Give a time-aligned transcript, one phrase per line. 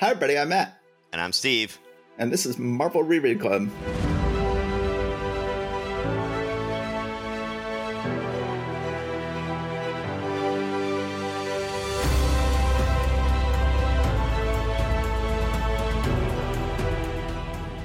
[0.00, 0.38] Hi, everybody.
[0.38, 0.80] I'm Matt.
[1.12, 1.76] And I'm Steve.
[2.18, 3.68] And this is Marvel Reread Club.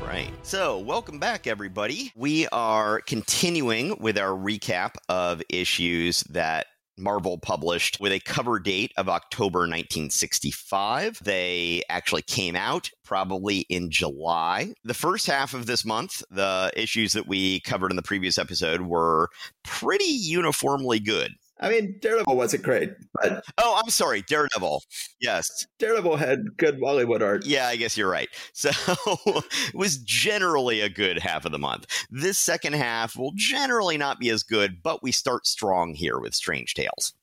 [0.05, 0.29] Right.
[0.43, 2.11] So, welcome back, everybody.
[2.15, 8.91] We are continuing with our recap of issues that Marvel published with a cover date
[8.97, 11.19] of October 1965.
[11.23, 14.73] They actually came out probably in July.
[14.83, 18.81] The first half of this month, the issues that we covered in the previous episode
[18.81, 19.29] were
[19.63, 21.33] pretty uniformly good.
[21.63, 24.83] I mean, Daredevil wasn't great, but oh, I'm sorry, Daredevil.
[25.21, 27.45] Yes, Daredevil had good Wally Wood art.
[27.45, 28.29] Yeah, I guess you're right.
[28.53, 28.69] So
[29.25, 31.85] it was generally a good half of the month.
[32.09, 36.33] This second half will generally not be as good, but we start strong here with
[36.33, 37.13] Strange Tales.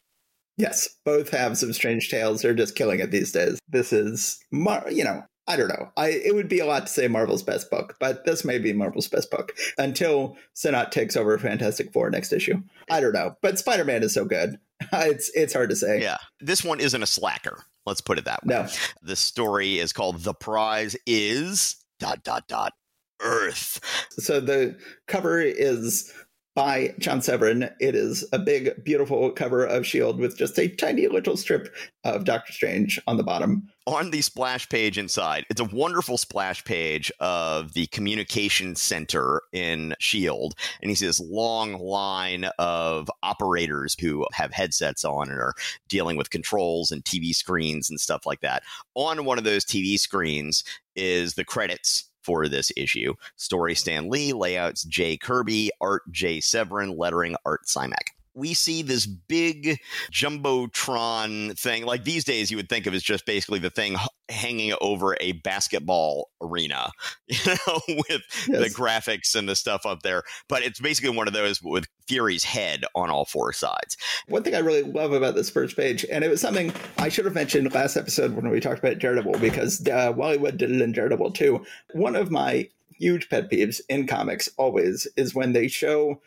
[0.57, 3.59] Yes, both have some Strange Tales They're just killing it these days.
[3.69, 5.91] This is, you know, I don't know.
[5.97, 8.73] I it would be a lot to say Marvel's best book, but this may be
[8.73, 12.63] Marvel's best book until Sinnott takes over Fantastic Four next issue.
[12.89, 14.59] I don't know, but Spider Man is so good.
[14.93, 16.01] it's it's hard to say.
[16.01, 17.65] Yeah, this one isn't a slacker.
[17.87, 18.55] Let's put it that way.
[18.55, 18.69] No,
[19.03, 22.75] the story is called "The Prize Is dot dot dot
[23.21, 23.81] Earth."
[24.13, 26.13] So the cover is
[26.61, 27.71] by John Severin.
[27.81, 30.21] It is a big, beautiful cover of S.H.I.E.L.D.
[30.21, 33.67] with just a tiny little strip of Doctor Strange on the bottom.
[33.87, 39.93] On the splash page inside, it's a wonderful splash page of the communication center in
[39.93, 40.55] S.H.I.E.L.D.
[40.83, 45.55] And you see this long line of operators who have headsets on and are
[45.89, 48.65] dealing with controls and TV screens and stuff like that.
[48.95, 50.63] On one of those TV screens
[50.95, 53.13] is the credits for this issue.
[53.35, 59.07] Story Stan Lee, layouts Jay Kirby, art Jay Severin, lettering Art Simek we see this
[59.07, 59.81] big
[60.13, 61.85] jumbotron thing.
[61.85, 63.97] Like these days, you would think of as just basically the thing
[64.29, 66.91] hanging over a basketball arena,
[67.27, 68.47] you know, with yes.
[68.47, 70.23] the graphics and the stuff up there.
[70.49, 73.97] But it's basically one of those with Fury's head on all four sides.
[74.29, 77.25] One thing I really love about this first page, and it was something I should
[77.25, 80.81] have mentioned last episode when we talked about Daredevil, because uh, Wally Wood did it
[80.81, 81.65] in Daredevil too.
[81.93, 82.69] One of my
[83.01, 86.21] huge pet peeves in comics always is when they show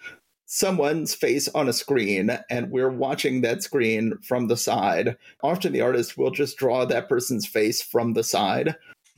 [0.54, 5.18] someone's face on a screen and we're watching that screen from the side.
[5.42, 8.76] Often the artist will just draw that person's face from the side.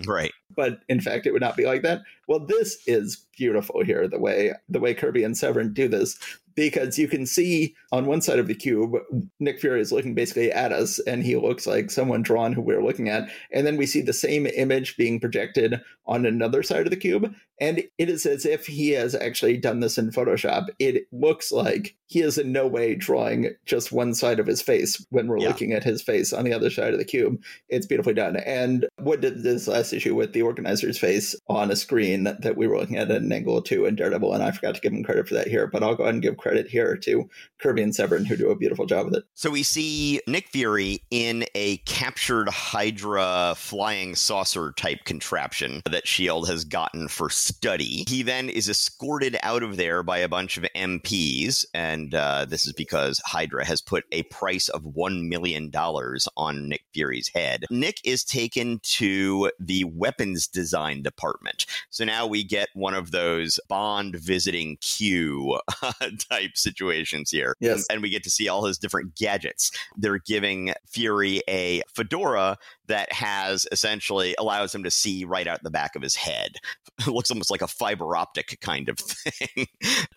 [0.07, 0.31] Right.
[0.56, 2.03] But in fact it would not be like that.
[2.28, 6.18] Well, this is beautiful here the way the way Kirby and Severin do this
[6.56, 8.96] because you can see on one side of the cube,
[9.40, 12.84] Nick Fury is looking basically at us, and he looks like someone drawn who we're
[12.84, 13.30] looking at.
[13.52, 17.34] And then we see the same image being projected on another side of the cube.
[17.59, 20.68] And it is as if he has actually done this in Photoshop.
[20.80, 25.06] It looks like he is in no way drawing just one side of his face
[25.09, 25.47] when we're yeah.
[25.47, 27.41] looking at his face on the other side of the cube.
[27.69, 28.38] It's beautifully done.
[28.38, 32.68] And what did this last issue with the organizer's face on a screen that we
[32.68, 34.34] were looking at an angle two in Daredevil?
[34.34, 36.24] And I forgot to give him credit for that here, but I'll go ahead and
[36.24, 39.24] give credit here to Kirby and Severin, who do a beautiful job with it.
[39.34, 46.52] So we see Nick Fury in a captured Hydra flying saucer type contraption that S.H.I.E.L.D.
[46.52, 48.06] has gotten for study.
[48.08, 52.66] He then is escorted out of there by a bunch of MPs, and uh, this
[52.66, 57.66] is because Hydra has put a price of $1 million on Nick Fury's head.
[57.70, 61.66] Nick is taken to the weapons design department.
[61.90, 65.91] So now we get one of those Bond visiting Q uh,
[66.29, 67.55] type situations here.
[67.59, 67.85] Yes.
[67.89, 69.71] And we get to see all his different gadgets.
[69.97, 72.57] They're giving Fury a fedora
[72.88, 76.57] that has essentially allows him to see right out the back of his head.
[77.00, 79.68] It looks almost like a fiber optic kind of thing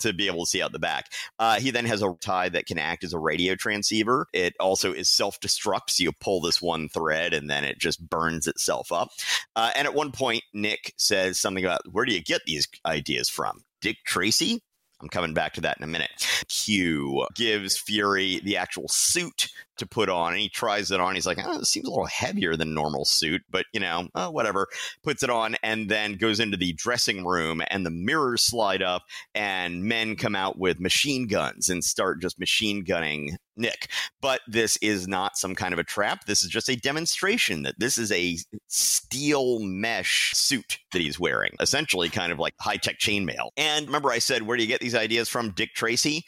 [0.01, 1.06] to be able to see out the back.
[1.39, 4.27] Uh, he then has a tie that can act as a radio transceiver.
[4.33, 5.91] It also is self destruct.
[5.91, 9.09] So you pull this one thread and then it just burns itself up.
[9.56, 13.29] Uh, and at one point, Nick says something about where do you get these ideas
[13.29, 13.62] from?
[13.81, 14.61] Dick Tracy?
[15.01, 16.11] I'm coming back to that in a minute.
[16.49, 21.15] Q gives Fury the actual suit to put on, and he tries it on.
[21.15, 24.29] He's like, oh, it seems a little heavier than normal suit, but you know, uh,
[24.29, 24.67] whatever.
[25.03, 29.03] Puts it on, and then goes into the dressing room, and the mirrors slide up,
[29.35, 33.88] and men come out with machine guns and start just machine gunning Nick.
[34.20, 36.25] But this is not some kind of a trap.
[36.26, 38.38] This is just a demonstration that this is a
[38.69, 43.50] steel mesh suit that he's wearing, essentially kind of like high tech chainmail.
[43.56, 45.50] And remember, I said, where do you get these ideas from?
[45.50, 46.25] Dick Tracy.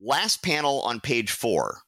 [0.00, 1.80] Last panel on page four.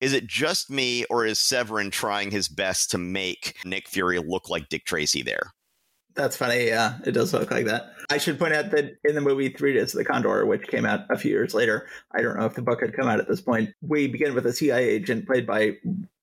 [0.00, 4.50] Is it just me, or is Severin trying his best to make Nick Fury look
[4.50, 5.52] like Dick Tracy there?
[6.14, 6.66] That's funny.
[6.66, 7.92] Yeah, it does look like that.
[8.10, 10.84] I should point out that in the movie Three Days of the Condor, which came
[10.84, 13.28] out a few years later, I don't know if the book had come out at
[13.28, 15.76] this point, we begin with a CIA agent played by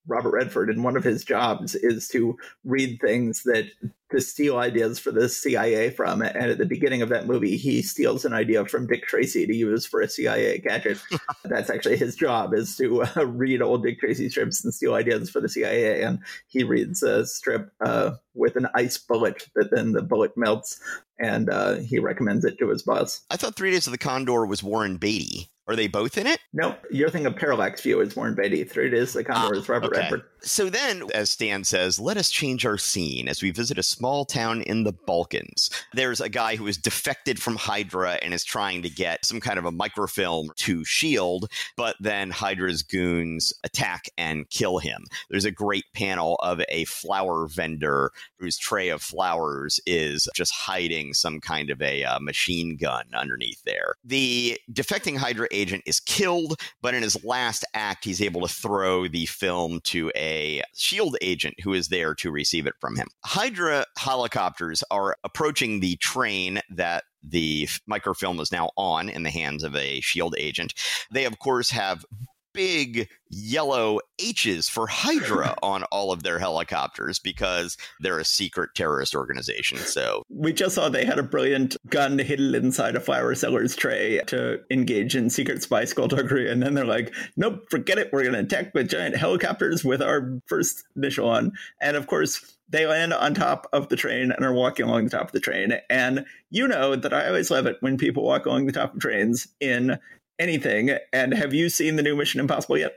[0.06, 3.66] Robert Redford, and one of his jobs is to read things that
[4.10, 6.22] to steal ideas for the CIA from.
[6.22, 9.54] And at the beginning of that movie, he steals an idea from Dick Tracy to
[9.54, 10.98] use for a CIA gadget.
[11.44, 15.30] That's actually his job is to uh, read old Dick Tracy strips and steal ideas
[15.30, 16.02] for the CIA.
[16.02, 20.80] And he reads a strip uh, with an ice bullet that then the bullet melts
[21.18, 23.22] and uh, he recommends it to his boss.
[23.30, 25.48] I thought Three Days of the Condor was Warren Beatty.
[25.68, 26.40] Are they both in it?
[26.52, 28.64] No, you're thinking of Parallax View is Warren Beatty.
[28.64, 30.00] Three Days the Condor ah, is Robert okay.
[30.00, 30.24] Redford.
[30.44, 34.24] So then, as Stan says, let us change our scene as we visit a small
[34.24, 35.70] town in the Balkans.
[35.92, 39.56] There's a guy who has defected from Hydra and is trying to get some kind
[39.56, 45.04] of a microfilm to S.H.I.E.L.D., but then Hydra's goons attack and kill him.
[45.30, 51.14] There's a great panel of a flower vendor whose tray of flowers is just hiding
[51.14, 53.94] some kind of a uh, machine gun underneath there.
[54.04, 59.08] The defecting Hydra agent is killed, but in his last act, he's able to throw
[59.08, 63.06] the film to a shield agent who is there to receive it from him.
[63.24, 69.62] Hydra helicopters are approaching the train that the microfilm is now on in the hands
[69.62, 70.74] of a shield agent.
[71.10, 72.04] They, of course, have
[72.52, 79.14] big yellow H's for Hydra on all of their helicopters because they're a secret terrorist
[79.14, 79.78] organization.
[79.78, 84.20] So we just saw they had a brilliant gun hidden inside a flower seller's tray
[84.26, 86.50] to engage in secret spy skullduggery.
[86.50, 88.10] And then they're like, nope, forget it.
[88.12, 91.52] We're going to attack with giant helicopters with our first initial on.
[91.80, 95.10] And of course, they land on top of the train and are walking along the
[95.10, 95.78] top of the train.
[95.90, 99.00] And you know that I always love it when people walk along the top of
[99.00, 99.98] trains in
[100.42, 100.96] anything.
[101.12, 102.94] And have you seen the new Mission Impossible yet?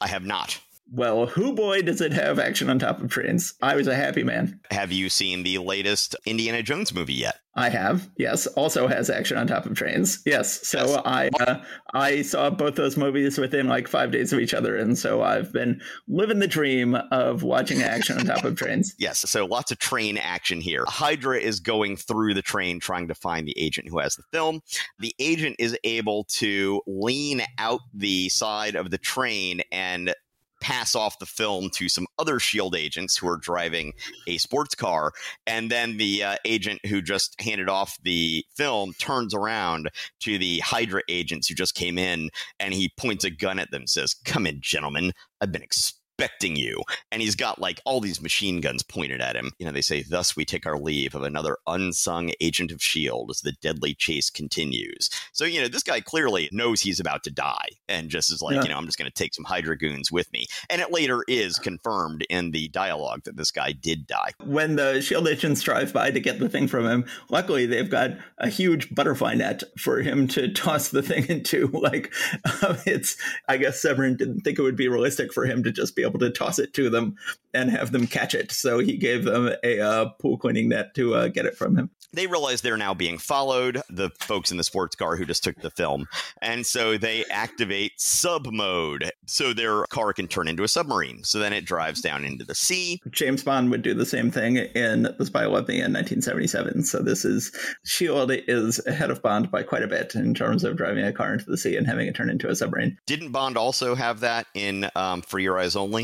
[0.00, 0.60] I have not.
[0.90, 3.54] Well, who boy does it have action on top of trains?
[3.60, 4.60] I was a happy man.
[4.70, 7.36] Have you seen the latest Indiana Jones movie yet?
[7.54, 8.08] I have.
[8.16, 10.22] Yes, also has action on top of trains.
[10.24, 11.02] Yes, so yes.
[11.04, 11.62] I uh,
[11.92, 15.52] I saw both those movies within like five days of each other, and so I've
[15.52, 18.94] been living the dream of watching action on top of trains.
[18.98, 20.84] Yes, so lots of train action here.
[20.86, 24.60] Hydra is going through the train trying to find the agent who has the film.
[25.00, 30.14] The agent is able to lean out the side of the train and
[30.60, 33.92] pass off the film to some other shield agents who are driving
[34.26, 35.12] a sports car
[35.46, 39.90] and then the uh, agent who just handed off the film turns around
[40.20, 43.86] to the hydra agents who just came in and he points a gun at them
[43.86, 45.12] says come in gentlemen.
[45.40, 46.82] I've been ex- expecting you.
[47.12, 49.52] And he's got like all these machine guns pointed at him.
[49.58, 53.30] You know, they say, Thus we take our leave of another unsung agent of S.H.I.E.L.D.
[53.30, 55.10] as the deadly chase continues.
[55.32, 58.56] So, you know, this guy clearly knows he's about to die and just is like,
[58.56, 58.62] yeah.
[58.62, 60.46] you know, I'm just going to take some Hydra goons with me.
[60.68, 64.32] And it later is confirmed in the dialogue that this guy did die.
[64.44, 65.30] When the S.H.I.E.L.D.
[65.30, 69.34] agents drive by to get the thing from him, luckily they've got a huge butterfly
[69.34, 71.68] net for him to toss the thing into.
[71.68, 72.12] Like,
[72.62, 73.16] um, it's,
[73.48, 76.18] I guess Severin didn't think it would be realistic for him to just be able
[76.20, 77.16] to toss it to them
[77.54, 78.52] and have them catch it.
[78.52, 81.90] So he gave them a uh, pool cleaning net to uh, get it from him.
[82.12, 85.60] They realize they're now being followed, the folks in the sports car who just took
[85.60, 86.06] the film.
[86.40, 91.22] And so they activate sub mode so their car can turn into a submarine.
[91.24, 93.00] So then it drives down into the sea.
[93.10, 96.84] James Bond would do the same thing in The Spy Who Loved Me in 1977.
[96.84, 97.52] So this is,
[97.84, 98.42] S.H.I.E.L.D.
[98.48, 101.44] is ahead of Bond by quite a bit in terms of driving a car into
[101.44, 102.96] the sea and having it turn into a submarine.
[103.06, 105.97] Didn't Bond also have that in um, For Your Eyes Only?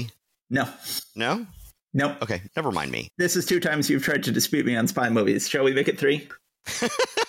[0.51, 0.69] No.
[1.17, 1.47] No?
[1.93, 2.17] Nope.
[2.23, 3.09] Okay, never mind me.
[3.19, 5.49] This is two times you've tried to dispute me on spy movies.
[5.49, 6.29] Shall we make it three?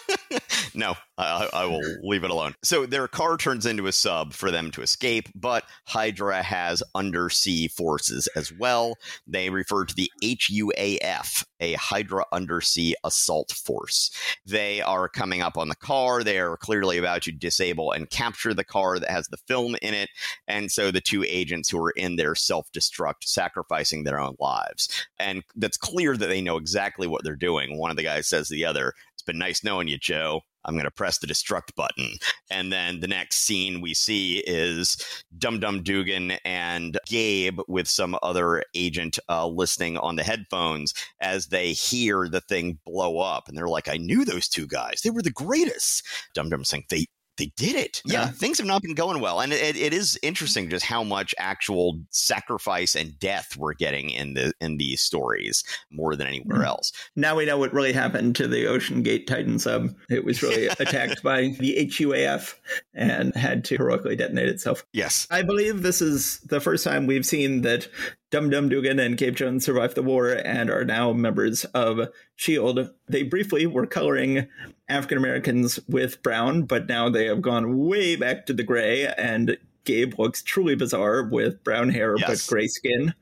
[0.76, 2.56] no, I, I, will leave it alone.
[2.64, 7.68] So their car turns into a sub for them to escape, but Hydra has undersea
[7.70, 8.96] forces as well.
[9.26, 14.12] They refer to the HUAF, a Hydra Undersea Assault Force.
[14.46, 16.24] They are coming up on the car.
[16.24, 19.94] They are clearly about to disable and capture the car that has the film in
[19.94, 20.10] it.
[20.48, 24.90] And so the two agents who are in there self destruct, sacrificing their own lives.
[25.18, 27.78] And that's clear that they know exactly what they're doing.
[27.78, 30.42] One of the guys says to the other, It's been nice knowing you, Joe.
[30.66, 32.18] I'm going to press the destruct button.
[32.50, 34.98] And then the next scene we see is
[35.38, 41.48] Dum Dum Dugan and Gabe with some other agent uh, listening on the headphones as
[41.48, 43.48] they hear the thing blow up.
[43.48, 45.02] And they're like, I knew those two guys.
[45.02, 46.06] They were the greatest.
[46.34, 47.06] Dum Dum saying, they,
[47.38, 48.02] they did it.
[48.06, 51.04] Yeah, yeah, things have not been going well, and it, it is interesting just how
[51.04, 56.60] much actual sacrifice and death we're getting in the in these stories more than anywhere
[56.60, 56.66] mm.
[56.66, 56.92] else.
[57.16, 59.96] Now we know what really happened to the Ocean Gate Titan sub.
[60.10, 62.56] It was really attacked by the HUAF
[62.94, 64.86] and had to heroically detonate itself.
[64.94, 67.88] Yes, I believe this is the first time we've seen that
[68.32, 72.90] Dum Dum Dugan and Gabe Jones survived the war and are now members of S.H.I.E.L.D.
[73.08, 74.48] They briefly were coloring
[74.88, 79.58] African Americans with brown, but now they have gone way back to the gray and
[79.86, 82.46] Gabe looks truly bizarre with brown hair Yes.
[82.46, 83.14] but gray skin.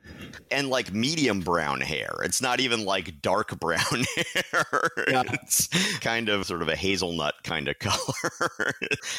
[0.51, 2.09] and like medium brown hair.
[2.23, 3.79] It's not even like dark brown
[4.33, 4.89] hair.
[5.07, 5.23] Yeah.
[5.27, 5.67] It's
[5.99, 8.73] kind of sort of a hazelnut kind of color.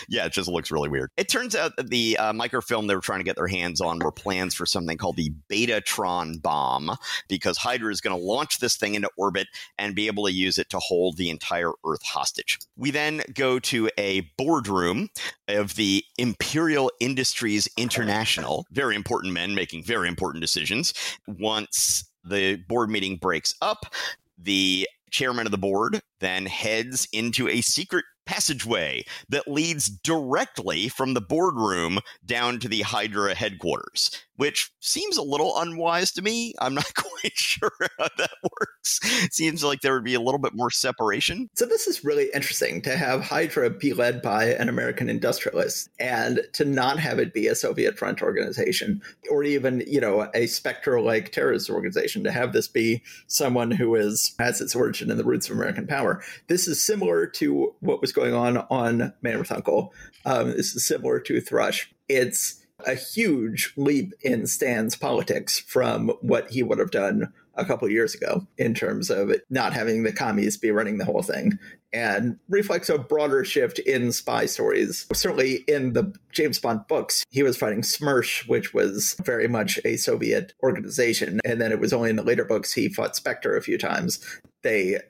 [0.09, 1.11] yeah, it just looks really weird.
[1.17, 3.99] It turns out that the uh, microfilm they were trying to get their hands on
[3.99, 6.91] were plans for something called the Betatron bomb,
[7.29, 9.49] because Hydra is going to launch this thing into orbit
[9.79, 12.59] and be able to use it to hold the entire Earth hostage.
[12.77, 15.09] We then go to a boardroom
[15.49, 16.91] of the Imperial
[17.35, 20.95] Industries International, very important men making very important decisions.
[21.27, 23.93] Once the board meeting breaks up,
[24.39, 31.15] the chairman of the board then heads into a secret passageway that leads directly from
[31.15, 36.55] the boardroom down to the Hydra headquarters, which seems a little unwise to me.
[36.61, 39.01] I'm not quite sure how that works.
[39.31, 41.49] seems like there would be a little bit more separation.
[41.55, 46.41] So this is really interesting to have Hydra be led by an American industrialist and
[46.53, 51.01] to not have it be a Soviet front organization or even, you know, a Spectre
[51.01, 55.25] like terrorist organization, to have this be someone who is has its origin in the
[55.25, 56.23] roots of American power.
[56.49, 59.93] This is similar to what was going on on Man with Uncle.
[60.25, 61.93] Um, this is similar to Thrush.
[62.09, 67.89] It's a huge leap in Stan's politics from what he would have done a couple
[67.89, 71.59] years ago in terms of not having the commies be running the whole thing
[71.93, 75.07] and reflects a broader shift in spy stories.
[75.13, 79.97] Certainly in the James Bond books, he was fighting SMERSH, which was very much a
[79.97, 81.41] Soviet organization.
[81.45, 84.19] And then it was only in the later books he fought Spectre a few times.
[84.65, 85.01] They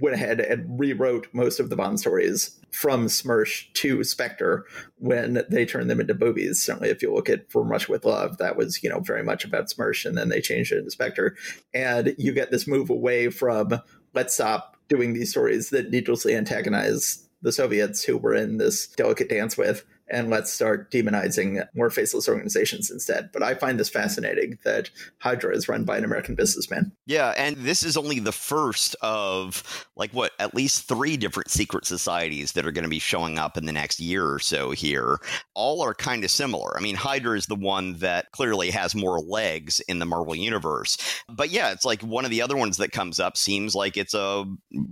[0.00, 4.66] went ahead and rewrote most of the Bond stories from SMERSH to Spectre
[4.98, 6.60] when they turned them into movies.
[6.60, 9.44] Certainly, if you look at From Russia With Love, that was, you know, very much
[9.44, 11.36] about SMERSH, and then they changed it into Spectre.
[11.72, 13.80] And you get this move away from
[14.12, 19.28] let's stop doing these stories that needlessly antagonize the Soviets who we're in this delicate
[19.28, 23.30] dance with, and let's start demonizing more faceless organizations instead.
[23.32, 26.92] But I find this fascinating that Hydra is run by an American businessman.
[27.06, 31.86] Yeah, and this is only the first of like what at least three different secret
[31.86, 35.18] societies that are going to be showing up in the next year or so here.
[35.54, 36.76] All are kind of similar.
[36.76, 40.96] I mean, Hydra is the one that clearly has more legs in the Marvel universe.
[41.28, 44.14] But yeah, it's like one of the other ones that comes up seems like it's
[44.14, 44.44] a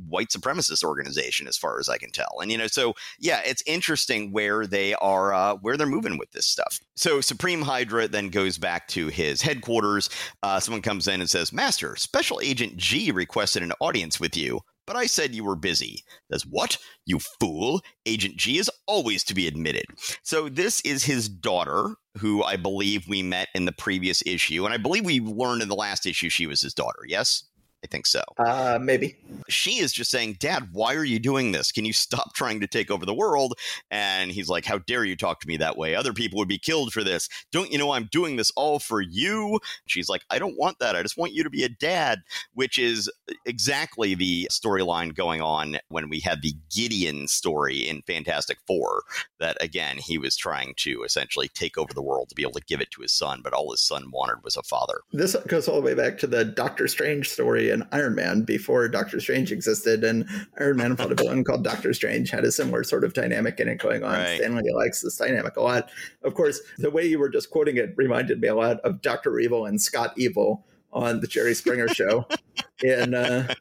[0.09, 2.38] white supremacist organization as far as I can tell.
[2.40, 6.33] And you know, so yeah, it's interesting where they are uh, where they're moving with
[6.33, 6.81] this stuff.
[6.97, 10.09] So Supreme Hydra then goes back to his headquarters.
[10.43, 14.61] Uh, someone comes in and says, "Master, Special Agent G requested an audience with you."
[14.87, 16.05] But I said you were busy.
[16.31, 16.77] Says, what?
[17.07, 17.81] You fool.
[18.05, 19.87] Agent G is always to be admitted.
[20.23, 24.65] So this is his daughter, who I believe we met in the previous issue.
[24.65, 27.01] And I believe we learned in the last issue she was his daughter.
[27.07, 27.45] Yes?
[27.85, 28.23] I think so.
[28.38, 29.14] Uh, maybe.
[29.50, 31.71] She is just saying, Dad, why are you doing this?
[31.71, 33.53] Can you stop trying to take over the world?
[33.91, 35.95] And he's like, How dare you talk to me that way?
[35.95, 37.29] Other people would be killed for this.
[37.53, 39.61] Don't you know I'm doing this all for you?
[39.85, 40.97] She's like, I don't want that.
[40.97, 42.23] I just want you to be a dad,
[42.55, 43.11] which is
[43.45, 49.03] exactly the storyline going on when we had the Gideon story in Fantastic Four.
[49.41, 52.64] That again, he was trying to essentially take over the world to be able to
[52.67, 55.00] give it to his son, but all his son wanted was a father.
[55.12, 58.88] This goes all the way back to the Doctor Strange story in Iron Man before
[58.88, 60.26] Doctor Strange existed, and
[60.59, 63.69] Iron Man fought a villain called Doctor Strange, had a similar sort of dynamic in
[63.69, 64.14] it going on.
[64.14, 64.38] Right.
[64.38, 65.90] Stan Lee likes this dynamic a lot.
[66.23, 69.38] Of course, the way you were just quoting it reminded me a lot of Doctor
[69.38, 72.26] Evil and Scott Evil on the Jerry Springer show
[72.83, 73.52] in uh,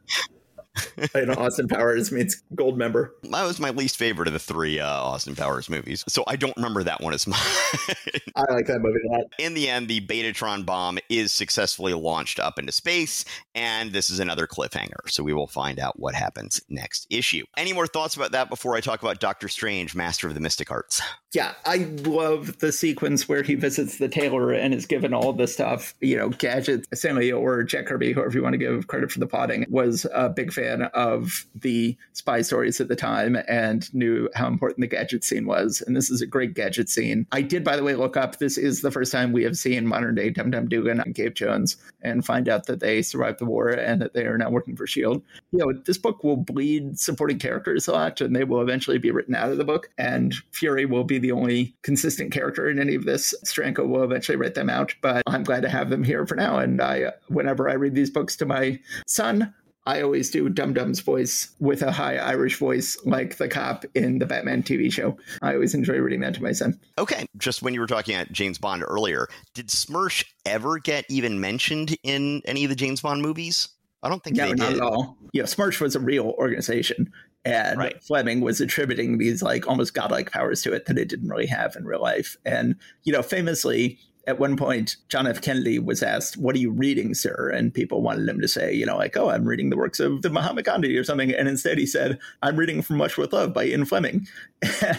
[1.15, 3.11] in Austin Powers meets Goldmember.
[3.23, 6.55] That was my least favorite of the three uh, Austin Powers movies, so I don't
[6.55, 7.39] remember that one as much.
[8.35, 9.25] I like that movie a lot.
[9.37, 14.19] In the end, the Betatron bomb is successfully launched up into space, and this is
[14.19, 15.09] another cliffhanger.
[15.09, 17.45] So we will find out what happens next issue.
[17.57, 20.71] Any more thoughts about that before I talk about Doctor Strange, Master of the Mystic
[20.71, 21.01] Arts?
[21.33, 25.47] Yeah, I love the sequence where he visits the tailor and is given all the
[25.47, 26.87] stuff, you know, gadgets.
[26.93, 30.05] Stan Lee or Jack Kirby, whoever you want to give credit for the plotting, was
[30.13, 34.87] a big fan of the spy stories at the time and knew how important the
[34.87, 35.83] gadget scene was.
[35.85, 37.27] And this is a great gadget scene.
[37.31, 38.39] I did, by the way, look up.
[38.39, 41.35] This is the first time we have seen modern day Dum Dum Dugan and Gabe
[41.35, 44.75] Jones and find out that they survived the war and that they are now working
[44.75, 45.23] for S.H.I.E.L.D.
[45.51, 49.11] You know, this book will bleed supporting characters a lot and they will eventually be
[49.11, 49.89] written out of the book.
[49.97, 53.33] And Fury will be the only consistent character in any of this.
[53.45, 56.57] Steranko will eventually write them out, but I'm glad to have them here for now.
[56.59, 59.53] And I, whenever I read these books to my son,
[59.85, 64.19] I always do Dum Dum's voice with a high Irish voice, like the cop in
[64.19, 65.17] the Batman TV show.
[65.41, 66.79] I always enjoy reading that to my son.
[66.97, 71.41] Okay, just when you were talking about James Bond earlier, did SMERSH ever get even
[71.41, 73.67] mentioned in any of the James Bond movies?
[74.03, 74.77] I don't think No, they not did.
[74.77, 75.17] at all.
[75.33, 77.11] Yeah, SMERSH was a real organization,
[77.45, 78.01] And Right.
[78.01, 81.75] Fleming was attributing these like almost godlike powers to it that it didn't really have
[81.75, 82.37] in real life.
[82.45, 85.41] And, you know, famously, at one point, John F.
[85.41, 87.51] Kennedy was asked, What are you reading, sir?
[87.53, 90.21] And people wanted him to say, you know, like, Oh, I'm reading the works of
[90.21, 91.31] the Mahatma Gandhi or something.
[91.31, 94.27] And instead he said, I'm reading From Russia with Love by Ian Fleming.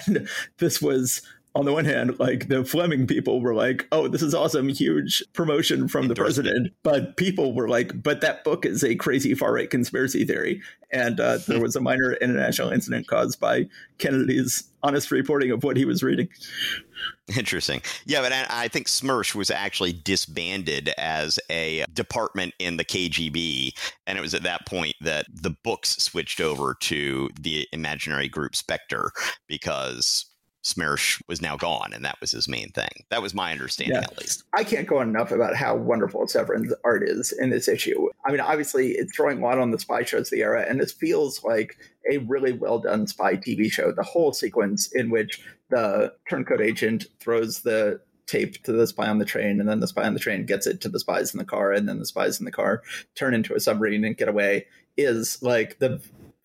[0.07, 0.29] And
[0.59, 1.23] this was
[1.57, 5.23] on the one hand, like the Fleming people were like, oh, this is awesome, huge
[5.35, 6.73] promotion from the president.
[6.83, 10.61] But people were like, but that book is a crazy far right conspiracy theory.
[10.91, 15.77] And uh, there was a minor international incident caused by Kennedy's honest reporting of what
[15.77, 16.29] he was reading.
[17.37, 17.81] Interesting.
[18.05, 23.73] Yeah, but I, I think SMERSH was actually disbanded as a department in the KGB.
[24.07, 28.55] And it was at that point that the books switched over to the imaginary group
[28.55, 29.11] Spectre
[29.49, 30.27] because
[30.65, 31.93] SMERSH was now gone.
[31.93, 33.05] And that was his main thing.
[33.11, 34.05] That was my understanding, Yeah.
[34.11, 34.45] at least.
[34.55, 38.09] I can't go on enough about how wonderful Severin's art is in this issue.
[38.25, 40.81] I mean, obviously, it's throwing a lot on the spy shows of the era, and
[40.81, 41.77] this feels like
[42.11, 43.93] a really well done spy TV show.
[43.93, 49.19] The whole sequence in which the turncoat agent throws the tape to the spy on
[49.19, 51.39] the train, and then the spy on the train gets it to the spies in
[51.39, 52.83] the car, and then the spies in the car
[53.15, 54.67] turn into a submarine and get away
[54.97, 56.01] is like the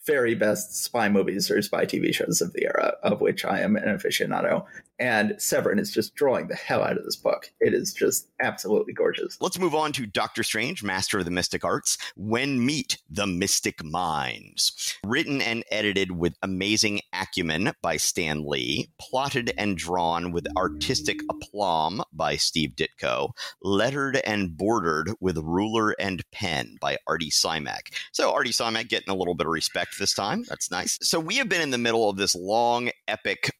[0.06, 3.76] very best spy movies or spy TV shows of the era, of which I am
[3.76, 4.66] an aficionado.
[5.00, 7.52] And Severin is just drawing the hell out of this book.
[7.62, 9.38] It is just absolutely gorgeous.
[9.40, 13.84] Let's move on to Doctor Strange, Master of the Mystic Arts, When Meet the Mystic
[13.84, 14.98] Minds.
[15.06, 22.04] Written and edited with amazing acumen by Stan Lee, plotted and drawn with artistic aplomb
[22.12, 23.30] by Steve Ditko,
[23.62, 27.94] lettered and bordered with ruler and pen by Artie Simek.
[28.12, 30.44] So Artie Simek getting a little bit of respect this time.
[30.50, 31.00] That's nice.
[31.02, 33.52] So we have been in the middle of this long, epic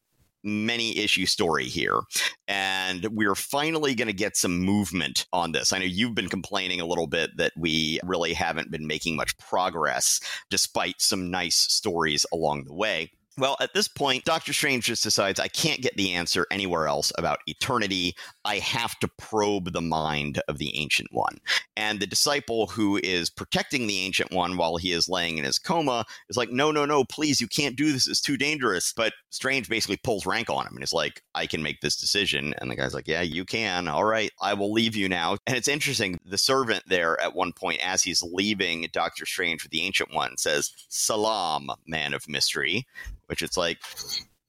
[0.42, 2.00] many issue story here
[2.48, 5.72] and we're finally going to get some movement on this.
[5.72, 9.36] I know you've been complaining a little bit that we really haven't been making much
[9.38, 10.20] progress
[10.50, 13.10] despite some nice stories along the way.
[13.40, 17.10] Well, at this point, Doctor Strange just decides I can't get the answer anywhere else
[17.16, 18.14] about eternity.
[18.44, 21.38] I have to probe the mind of the Ancient One.
[21.74, 25.58] And the disciple who is protecting the Ancient One while he is laying in his
[25.58, 28.06] coma is like, no, no, no, please, you can't do this.
[28.06, 28.92] It's too dangerous.
[28.94, 32.52] But Strange basically pulls rank on him and is like, I can make this decision.
[32.58, 33.88] And the guy's like, yeah, you can.
[33.88, 35.38] All right, I will leave you now.
[35.46, 36.20] And it's interesting.
[36.26, 40.36] The servant there at one point, as he's leaving Doctor Strange with the Ancient One,
[40.36, 42.86] says, Salam, man of mystery,
[43.30, 43.78] which it's like,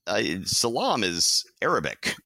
[0.08, 2.16] uh, Salam is Arabic.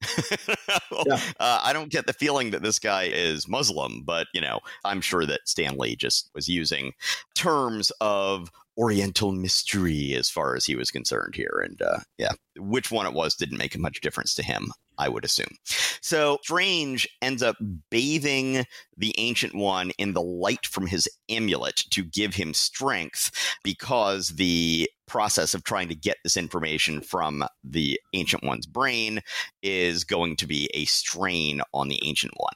[1.08, 1.20] Yeah.
[1.40, 5.02] uh, I don't get the feeling that this guy is Muslim, but you know, I'm
[5.02, 6.94] sure that Stan Lee just was using
[7.36, 11.62] terms of Oriental mystery as far as he was concerned here.
[11.64, 15.10] And uh, yeah, which one it was didn't make a much difference to him, I
[15.10, 15.58] would assume.
[16.02, 17.58] So Strange ends up
[17.90, 18.66] bathing
[18.98, 23.32] the Ancient One in the light from his amulet to give him strength
[23.64, 29.22] because the process of trying to get this information from the Ancient One's brain
[29.62, 32.56] is going to be a strain on the Ancient One.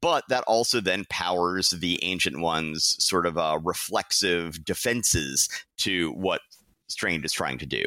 [0.00, 6.40] But that also then powers the Ancient One's sort of uh, reflexive defenses to what
[6.88, 7.84] Strange is trying to do.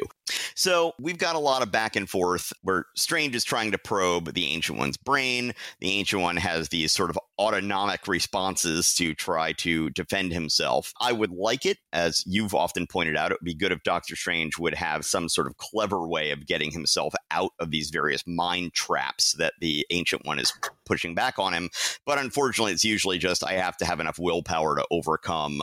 [0.54, 4.34] So we've got a lot of back and forth where Strange is trying to probe
[4.34, 5.52] the Ancient One's brain.
[5.80, 10.92] The Ancient One has these sort of autonomic responses to try to defend himself.
[11.00, 14.16] I would like it, as you've often pointed out, it would be good if Doctor
[14.16, 18.26] Strange would have some sort of clever way of getting himself out of these various
[18.26, 20.52] mind traps that the Ancient One is
[20.84, 21.70] pushing back on him.
[22.04, 25.62] But unfortunately, it's usually just I have to have enough willpower to overcome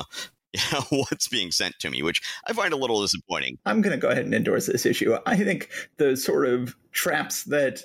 [0.89, 3.57] what's being sent to me, which I find a little disappointing.
[3.65, 5.17] I'm going to go ahead and endorse this issue.
[5.25, 7.83] I think the sort of traps that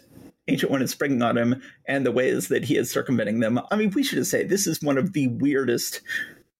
[0.49, 3.61] Ancient One is springing on him and the ways that he is circumventing them.
[3.71, 6.01] I mean, we should just say this is one of the weirdest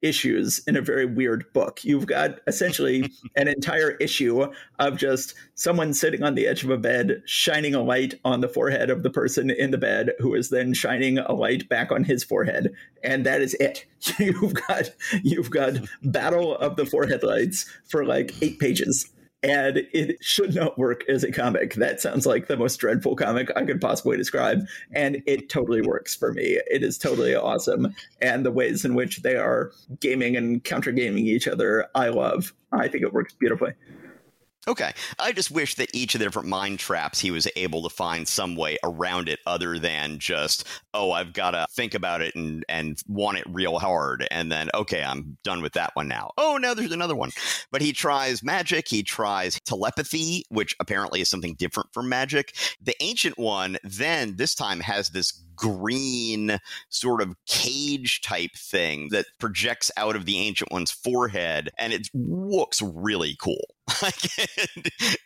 [0.03, 1.85] issues in a very weird book.
[1.85, 4.47] You've got essentially an entire issue
[4.79, 8.49] of just someone sitting on the edge of a bed, shining a light on the
[8.49, 12.05] forehead of the person in the bed, who is then shining a light back on
[12.05, 13.87] his forehead, and that is it.
[14.19, 14.91] You've got
[15.23, 19.09] you've got battle of the forehead lights for like eight pages
[19.43, 21.75] and it should not work as a comic.
[21.75, 24.61] That sounds like the most dreadful comic I could possibly describe,
[24.93, 26.61] and it totally works for me.
[26.71, 31.27] It is totally awesome, and the ways in which they are gaming and counter gaming
[31.27, 32.55] each other, I love.
[32.73, 33.73] I think it works beautifully.
[34.69, 34.93] Okay.
[35.19, 38.29] I just wish that each of the different mind traps he was able to find
[38.29, 42.65] some way around it other than just, oh, I've got to think about it and,
[42.69, 44.25] and want it real hard.
[44.31, 46.31] And then, okay, I'm done with that one now.
[46.39, 47.33] Oh, now there's another one.
[47.73, 48.87] But he tries magic.
[48.87, 52.55] He tries telepathy, which apparently is something different from magic.
[52.81, 59.27] The ancient one then this time has this green sort of cage type thing that
[59.39, 63.75] projects out of the ancient one's forehead and it looks really cool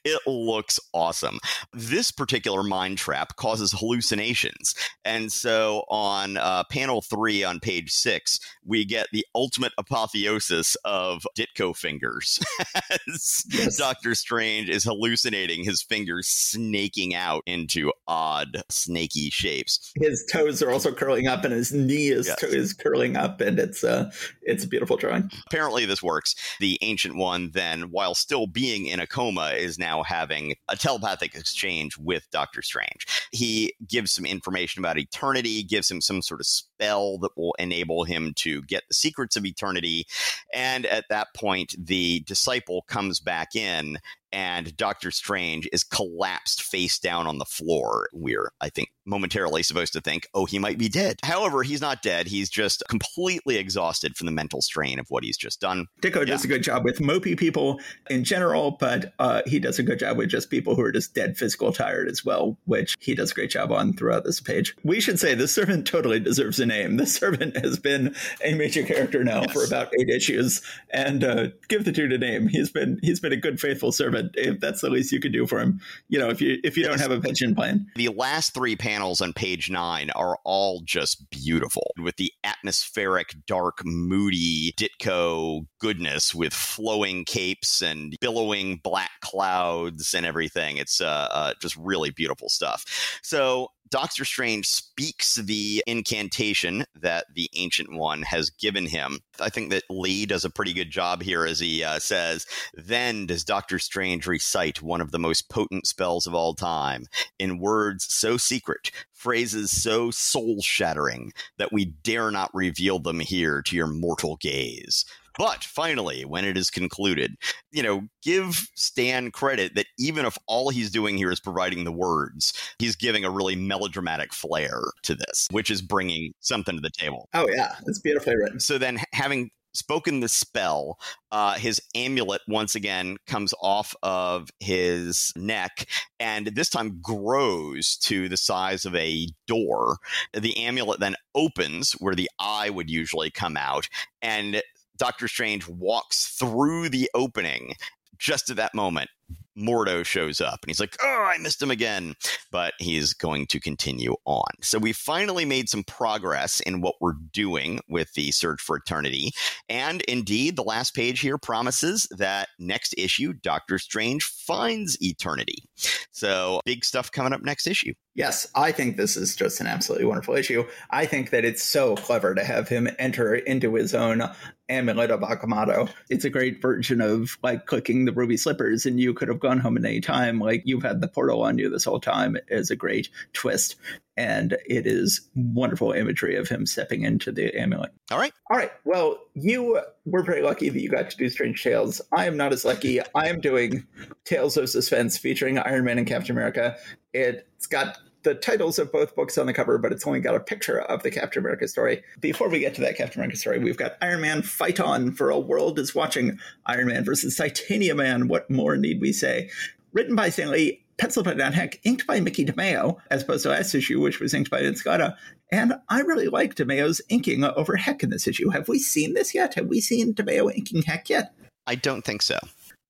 [0.05, 1.39] it looks awesome.
[1.73, 4.75] This particular mind trap causes hallucinations.
[5.05, 11.27] And so on uh, panel three on page six, we get the ultimate apotheosis of
[11.37, 12.43] Ditko fingers.
[13.07, 13.77] yes.
[13.77, 19.93] Doctor Strange is hallucinating his fingers snaking out into odd, snaky shapes.
[20.01, 22.43] His toes are also curling up, and his knee is, yes.
[22.43, 24.11] is curling up, and it's, uh,
[24.43, 25.31] it's a beautiful drawing.
[25.47, 26.35] Apparently, this works.
[26.61, 31.35] The Ancient One, then, while still being in a coma, is now having a telepathic
[31.35, 33.07] exchange with Doctor Strange.
[33.33, 38.05] He gives some information about eternity, gives him some sort of spell that will enable
[38.05, 40.07] him to get the secrets of eternity.
[40.53, 43.99] And at that point, the disciple comes back in
[44.33, 48.09] and Doctor Strange is collapsed face down on the floor.
[48.13, 51.19] We're, I think, momentarily supposed to think, oh, he might be dead.
[51.23, 52.27] However, he's not dead.
[52.27, 55.87] He's just completely exhausted from the mental strain of what he's just done.
[56.03, 56.25] Ditko yeah.
[56.25, 59.99] does a good job with mopey people in general, but uh, he does a good
[59.99, 63.31] job with just people who are just dead physical tired as well, which he does
[63.31, 64.75] a great job on throughout this page.
[64.83, 66.97] We should say the servant totally deserves a name.
[66.97, 68.15] The servant has been
[68.45, 69.53] a major character now yes.
[69.53, 72.49] for about eight issues, and uh, give the dude a name.
[72.49, 74.33] He's been he's been a good faithful servant.
[74.35, 76.83] If that's the least you could do for him, you know, if you if you
[76.83, 76.91] yes.
[76.91, 77.87] don't have a pension plan.
[77.95, 83.35] The last three panels panels on page nine are all just beautiful with the atmospheric,
[83.47, 90.79] dark, moody Ditko goodness with flowing capes and billowing black clouds and everything.
[90.79, 93.19] It's uh, uh, just really beautiful stuff.
[93.23, 99.21] So Doctor Strange speaks the incantation that the Ancient One has given him.
[99.41, 103.27] I think that Lee does a pretty good job here as he uh, says, Then
[103.27, 107.07] does Doctor Strange recite one of the most potent spells of all time
[107.39, 113.63] in words so secret, phrases so soul shattering that we dare not reveal them here
[113.63, 115.05] to your mortal gaze.
[115.39, 117.37] But finally, when it is concluded,
[117.71, 121.93] you know, give Stan credit that even if all he's doing here is providing the
[121.93, 126.91] words, he's giving a really melodramatic flair to this, which is bringing something to the
[126.91, 127.29] table.
[127.35, 127.75] Oh, yeah.
[127.87, 128.61] It's beautifully written.
[128.61, 130.99] So then, having spoken the spell,
[131.31, 135.87] uh, his amulet once again comes off of his neck
[136.19, 139.99] and this time grows to the size of a door.
[140.33, 143.89] The amulet then opens where the eye would usually come out,
[144.23, 144.63] and
[144.97, 147.75] Doctor Strange walks through the opening
[148.19, 149.11] just at that moment
[149.57, 152.15] Mordo shows up and he's like, Oh, I missed him again.
[152.51, 154.51] But he's going to continue on.
[154.61, 159.33] So we finally made some progress in what we're doing with the Search for Eternity.
[159.69, 165.65] And indeed, the last page here promises that next issue, Doctor Strange finds eternity.
[166.13, 167.95] So big stuff coming up next issue.
[168.17, 170.67] Yes, I think this is just an absolutely wonderful issue.
[170.91, 174.23] I think that it's so clever to have him enter into his own
[174.69, 175.91] amulet of Agamotto.
[176.09, 179.61] It's a great version of like clicking the ruby slippers, and you could have gone
[179.61, 180.41] home at any time.
[180.41, 183.77] Like you've had the portal on you this whole time is a great twist.
[184.19, 187.93] And it is wonderful imagery of him stepping into the amulet.
[188.11, 188.33] All right.
[188.51, 188.73] All right.
[188.87, 192.01] Well, you were very lucky that you got to do Strange Tales.
[192.17, 193.01] I am not as lucky.
[193.15, 193.87] I am doing
[194.25, 196.77] Tales of Suspense featuring Iron Man and Captain America.
[197.17, 200.41] It's got the titles of both books on the cover, but it's only got a
[200.41, 202.03] picture of the Captain America story.
[202.21, 205.31] Before we get to that Captain America story, we've got Iron Man Fight On for
[205.31, 208.29] a world is watching Iron Man versus Titanium Man.
[208.29, 209.49] What more need we say?
[209.93, 213.51] Written by Stan Lee, penciled by Don Heck, inked by Mickey DeMeo, as opposed to
[213.51, 215.17] last issue, which was inked by Dan Scott.
[215.53, 218.51] And I really like DeMeo's inking over Heck in this issue.
[218.51, 219.55] Have we seen this yet?
[219.55, 221.33] Have we seen DeMeo inking Heck yet?
[221.67, 222.39] I don't think so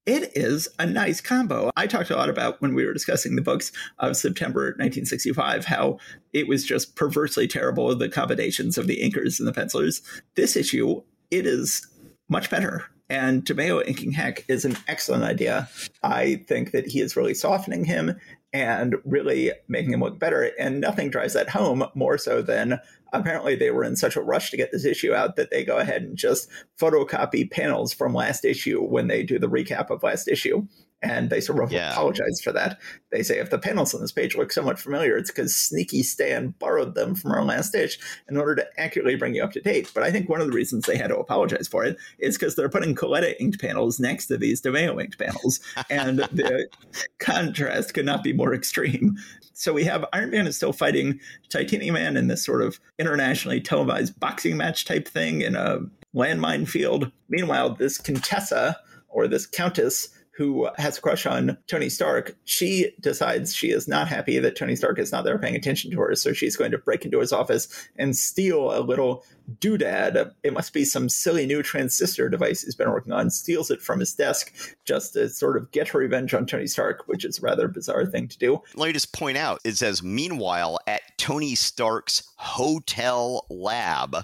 [0.06, 1.70] it is a nice combo.
[1.76, 5.98] I talked a lot about when we were discussing the books of September 1965, how
[6.32, 10.02] it was just perversely terrible, the combinations of the inkers and the pencilers.
[10.36, 11.86] This issue, it is
[12.28, 12.84] much better.
[13.08, 15.68] And DeMeo inking Heck is an excellent idea.
[16.02, 18.18] I think that he is really softening him
[18.52, 20.50] and really making him look better.
[20.58, 22.80] And nothing drives that home more so than
[23.20, 25.78] apparently they were in such a rush to get this issue out that they go
[25.78, 26.48] ahead and just
[26.78, 30.66] photocopy panels from last issue when they do the recap of last issue
[31.06, 31.92] and they sort of yeah.
[31.92, 32.78] apologize for that.
[33.12, 36.54] They say if the panels on this page look somewhat familiar, it's because Sneaky Stan
[36.58, 39.90] borrowed them from our last issue in order to accurately bring you up to date.
[39.94, 42.56] But I think one of the reasons they had to apologize for it is because
[42.56, 46.68] they're putting Colletta inked panels next to these DeMeo inked panels, and the
[47.18, 49.16] contrast could not be more extreme.
[49.52, 53.60] So we have Iron Man is still fighting Titanium Man in this sort of internationally
[53.60, 55.78] televised boxing match type thing in a
[56.14, 57.10] landmine field.
[57.28, 58.76] Meanwhile, this Contessa
[59.08, 64.06] or this Countess who has a crush on Tony Stark, she decides she is not
[64.06, 66.14] happy that Tony Stark is not there paying attention to her.
[66.14, 69.24] So she's going to break into his office and steal a little
[69.60, 70.32] doodad.
[70.42, 74.00] It must be some silly new transistor device he's been working on, steals it from
[74.00, 74.52] his desk
[74.84, 78.04] just to sort of get her revenge on Tony Stark, which is a rather bizarre
[78.04, 78.60] thing to do.
[78.74, 84.18] Let me just point out it says, meanwhile, at Tony Stark's hotel lab.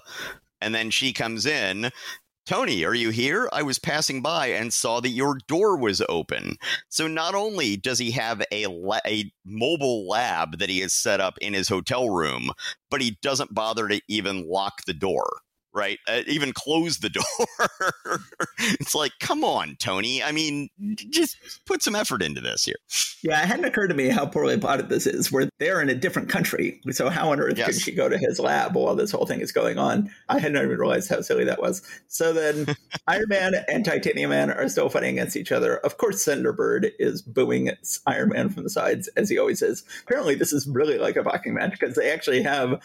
[0.61, 1.90] And then she comes in
[2.45, 3.49] Tony, are you here?
[3.53, 6.57] I was passing by and saw that your door was open.
[6.89, 11.21] So not only does he have a la- a mobile lab that he has set
[11.21, 12.51] up in his hotel room,
[12.91, 15.43] but he doesn't bother to even lock the door
[15.75, 15.99] right?
[16.07, 18.21] Uh, even close the door.
[18.59, 20.23] it's like, come on, Tony.
[20.23, 22.77] I mean, just put some effort into this here.
[23.23, 25.31] Yeah, it hadn't occurred to me how poorly plotted this is.
[25.31, 27.67] Where they're in a different country, so how on earth yes.
[27.67, 30.11] could she go to his lab while this whole thing is going on?
[30.29, 31.83] I had not even realized how silly that was.
[32.09, 32.75] So then,
[33.07, 35.79] Iron Man and Titanium Man are still fighting against each other.
[35.79, 37.71] Of course, Senator Byrd is booing
[38.07, 39.85] Iron Man from the sides as he always is.
[40.03, 42.81] Apparently, this is really like a boxing match because they actually have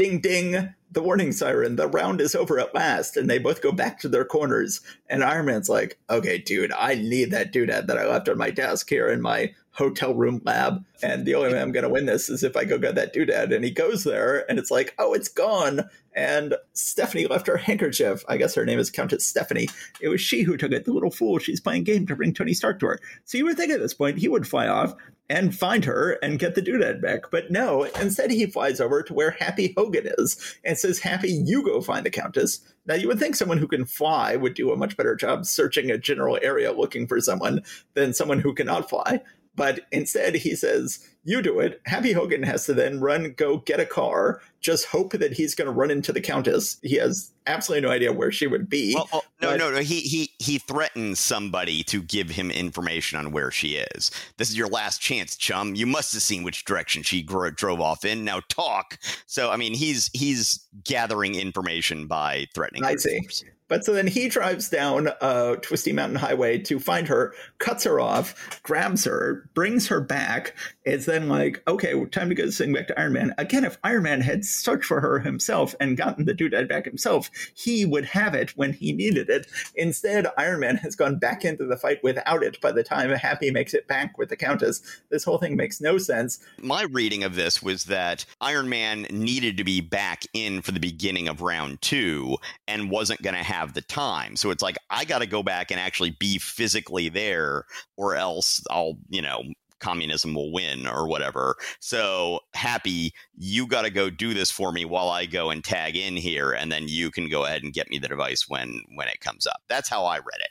[0.00, 3.18] ding ding the warning siren the round is over at last.
[3.18, 4.80] And they both go back to their corners.
[5.10, 8.50] And iron man's like okay dude i need that doodad that i left on my
[8.50, 12.06] desk here in my hotel room lab and the only way i'm going to win
[12.06, 14.94] this is if i go get that doodad and he goes there and it's like
[14.98, 18.24] oh it's gone and Stephanie left her handkerchief.
[18.28, 19.68] I guess her name is Countess Stephanie.
[20.00, 20.84] It was she who took it.
[20.84, 21.38] The little fool.
[21.38, 23.00] She's playing game to bring Tony Stark to her.
[23.24, 24.94] So you would think at this point he would fly off
[25.28, 27.30] and find her and get the doodad back.
[27.30, 31.62] But no, instead he flies over to where Happy Hogan is and says, Happy, you
[31.64, 32.60] go find the Countess.
[32.86, 35.90] Now you would think someone who can fly would do a much better job searching
[35.90, 37.62] a general area looking for someone
[37.94, 39.20] than someone who cannot fly.
[39.54, 41.80] But instead, he says, You do it.
[41.86, 45.66] Happy Hogan has to then run, go get a car, just hope that he's going
[45.66, 46.78] to run into the Countess.
[46.82, 48.94] He has absolutely no idea where she would be.
[48.94, 49.56] Well, oh, no, but...
[49.56, 49.80] no, no.
[49.80, 54.10] He, he, he threatens somebody to give him information on where she is.
[54.36, 55.74] This is your last chance, chum.
[55.74, 58.24] You must have seen which direction she drove off in.
[58.24, 58.98] Now talk.
[59.26, 62.84] So, I mean, he's he's gathering information by threatening.
[62.84, 63.20] I see.
[63.68, 68.00] But so then he drives down a twisty mountain highway to find her, cuts her
[68.00, 70.56] off, grabs her, brings her back.
[70.84, 73.32] It's then like, okay, time to go sing back to Iron Man.
[73.38, 77.30] Again, if Iron Man had searched for her himself and gotten the doodad back himself,
[77.54, 79.46] he would have it when he needed it.
[79.74, 83.50] Instead, Iron Man has gone back into the fight without it by the time Happy
[83.50, 84.82] makes it back with the Countess.
[85.10, 86.38] This whole thing makes no sense.
[86.60, 90.80] My reading of this was that Iron Man needed to be back in for the
[90.80, 92.36] beginning of round two
[92.68, 94.36] and wasn't going to have the time.
[94.36, 97.64] So it's like I got to go back and actually be physically there,
[97.96, 99.42] or else I'll, you know,
[99.80, 101.56] communism will win or whatever.
[101.80, 105.96] So happy, you got to go do this for me while I go and tag
[105.96, 109.08] in here, and then you can go ahead and get me the device when when
[109.08, 109.62] it comes up.
[109.68, 110.50] That's how I read it.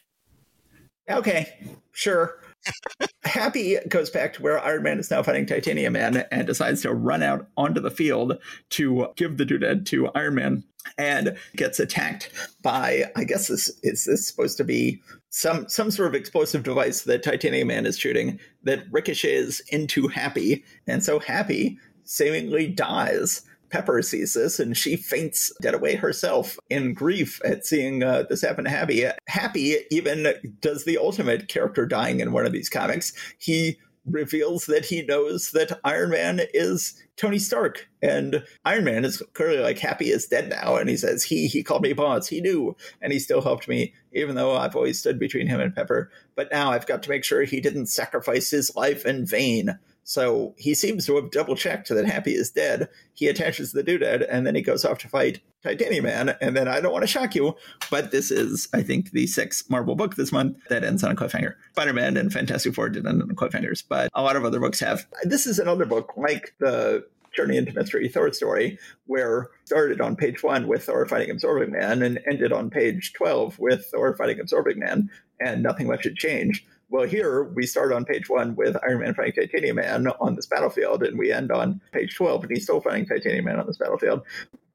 [1.12, 1.58] Okay,
[1.92, 2.40] sure.
[3.24, 6.94] Happy goes back to where Iron Man is now fighting Titanium Man and decides to
[6.94, 8.38] run out onto the field
[8.72, 10.64] to give the doodad to Iron Man
[10.98, 16.10] and gets attacked by I guess this is this supposed to be some some sort
[16.10, 21.78] of explosive device that Titanium Man is shooting that ricochets into Happy, and so Happy
[22.04, 23.44] seemingly dies.
[23.70, 28.42] Pepper sees this and she faints dead away herself in grief at seeing uh, this
[28.42, 29.06] happen to Happy.
[29.28, 33.14] Happy even does the ultimate character dying in one of these comics.
[33.38, 33.78] He
[34.12, 37.88] reveals that he knows that Iron Man is Tony Stark.
[38.02, 40.76] And Iron Man is clearly like happy is dead now.
[40.76, 42.28] And he says, he, he called me boss.
[42.28, 42.76] He knew.
[43.02, 46.12] And he still helped me, even though I've always stood between him and Pepper.
[46.36, 49.78] But now I've got to make sure he didn't sacrifice his life in vain.
[50.10, 52.90] So he seems to have double checked that Happy is dead.
[53.14, 56.36] He attaches the doodad and then he goes off to fight Titanium Man.
[56.42, 57.56] And then I don't want to shock you,
[57.92, 61.16] but this is, I think, the sixth Marvel book this month that ends on a
[61.16, 61.54] cliffhanger.
[61.74, 64.80] Spider Man and Fantastic Four did end on cliffhangers, but a lot of other books
[64.80, 65.06] have.
[65.26, 70.42] This is another book like the Journey into Mystery Thor story, where started on page
[70.42, 74.80] one with Thor fighting Absorbing Man and ended on page 12 with Thor fighting Absorbing
[74.80, 76.66] Man, and nothing much had changed.
[76.92, 80.48] Well, here we start on page one with Iron Man fighting Titanium Man on this
[80.48, 83.78] battlefield, and we end on page 12, and he's still fighting Titanium Man on this
[83.78, 84.24] battlefield.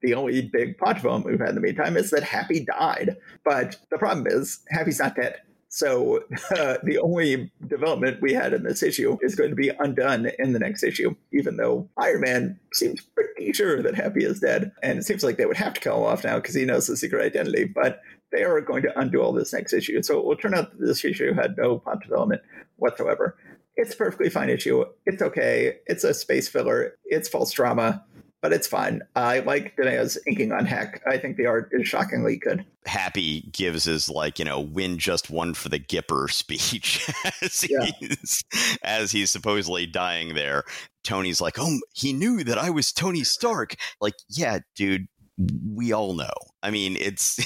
[0.01, 3.17] The only big plot development we've had in the meantime is that Happy died.
[3.45, 5.41] But the problem is, Happy's not dead.
[5.75, 6.19] So
[6.57, 10.53] uh, the only development we had in this issue is going to be undone in
[10.53, 14.71] the next issue, even though Iron Man seems pretty sure that Happy is dead.
[14.85, 16.87] And it seems like they would have to kill him off now because he knows
[16.87, 17.65] the secret identity.
[17.65, 18.03] But
[18.35, 20.03] they are going to undo all this next issue.
[20.03, 22.43] So it will turn out that this issue had no plot development
[22.77, 23.37] whatsoever.
[23.77, 24.85] It's a perfectly fine issue.
[25.07, 25.79] It's okay.
[25.87, 26.97] It's a space filler.
[27.05, 28.05] It's false drama.
[28.43, 29.01] but it's fine.
[29.17, 31.01] I like DeMeo's inking on Heck.
[31.07, 32.65] I think the art is shockingly good.
[32.85, 37.09] Happy gives his like you know win just one for the Gipper speech
[37.43, 37.87] as, Yeah.
[37.99, 38.45] he's,
[38.83, 40.65] as he's supposedly dying there.
[41.05, 43.75] Tony's like, oh, he knew that I was Tony Stark.
[44.01, 46.33] Like, yeah, dude, we all know.
[46.63, 47.39] I mean, it's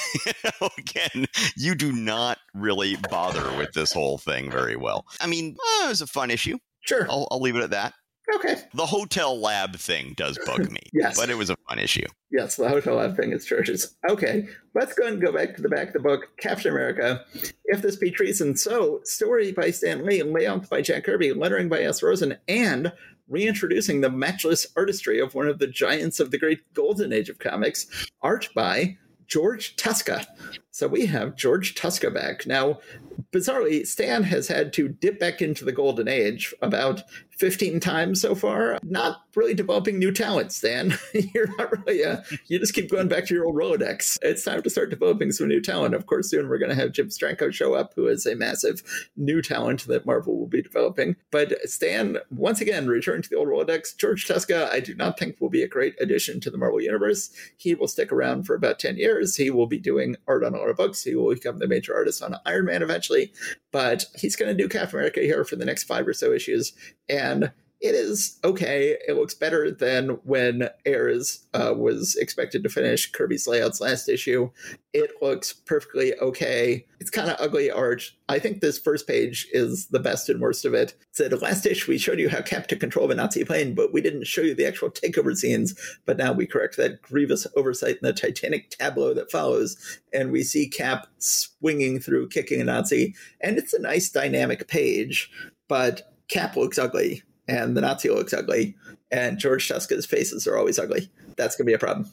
[0.79, 5.07] again, you do not really bother with this whole thing very well.
[5.20, 6.59] I mean, uh, it was a fun issue.
[6.81, 7.07] Sure.
[7.11, 7.94] I'll, I'll leave it at that.
[8.35, 8.57] Okay.
[8.74, 11.18] The hotel lab thing does bug me, Yes.
[11.18, 12.05] but it was a fun issue.
[12.31, 13.96] Yes, the hotel lab thing is churches.
[14.09, 17.24] Okay, let's go and go back to the back of the book, Captain America.
[17.64, 21.81] If this be treason, so story by Stan Lee, layout by Jack Kirby, lettering by
[21.81, 22.03] S.
[22.03, 22.92] Rosen, and
[23.28, 27.38] reintroducing the matchless artistry of one of the giants of the great golden age of
[27.38, 27.86] comics,
[28.22, 30.26] art by George Tuska.
[30.78, 32.46] So we have George Tuska back.
[32.46, 32.78] Now,
[33.32, 37.02] bizarrely, Stan has had to dip back into the golden age about
[37.38, 38.78] 15 times so far.
[38.82, 40.94] Not really developing new talent, Stan.
[41.34, 44.18] You're not really, uh, you just keep going back to your old Rolodex.
[44.22, 45.94] It's time to start developing some new talent.
[45.94, 48.82] Of course, soon we're going to have Jim Steranko show up, who is a massive
[49.16, 51.16] new talent that Marvel will be developing.
[51.30, 53.96] But Stan, once again, returning to the old Rolodex.
[53.96, 57.30] George Tuska, I do not think will be a great addition to the Marvel Universe.
[57.56, 59.36] He will stick around for about 10 years.
[59.36, 61.02] He will be doing art on books.
[61.02, 63.33] He will become the major artist on Iron Man eventually.
[63.72, 66.72] But he's going to do Captain America here for the next five or so issues.
[67.09, 68.96] And it is okay.
[69.06, 74.50] It looks better than when Ayers uh, was expected to finish Kirby's layouts last issue.
[74.92, 76.86] It looks perfectly okay.
[76.98, 78.10] It's kind of ugly art.
[78.28, 80.90] I think this first page is the best and worst of it.
[80.90, 83.76] It said last issue we showed you how Cap took control of a Nazi plane,
[83.76, 85.78] but we didn't show you the actual takeover scenes.
[86.04, 90.42] But now we correct that grievous oversight in the Titanic tableau that follows, and we
[90.42, 95.30] see Cap swinging through, kicking a Nazi, and it's a nice dynamic page.
[95.68, 98.76] But Cap looks ugly and the Nazi looks ugly,
[99.11, 101.11] and George Tuska's faces are always ugly.
[101.37, 102.11] That's going to be a problem.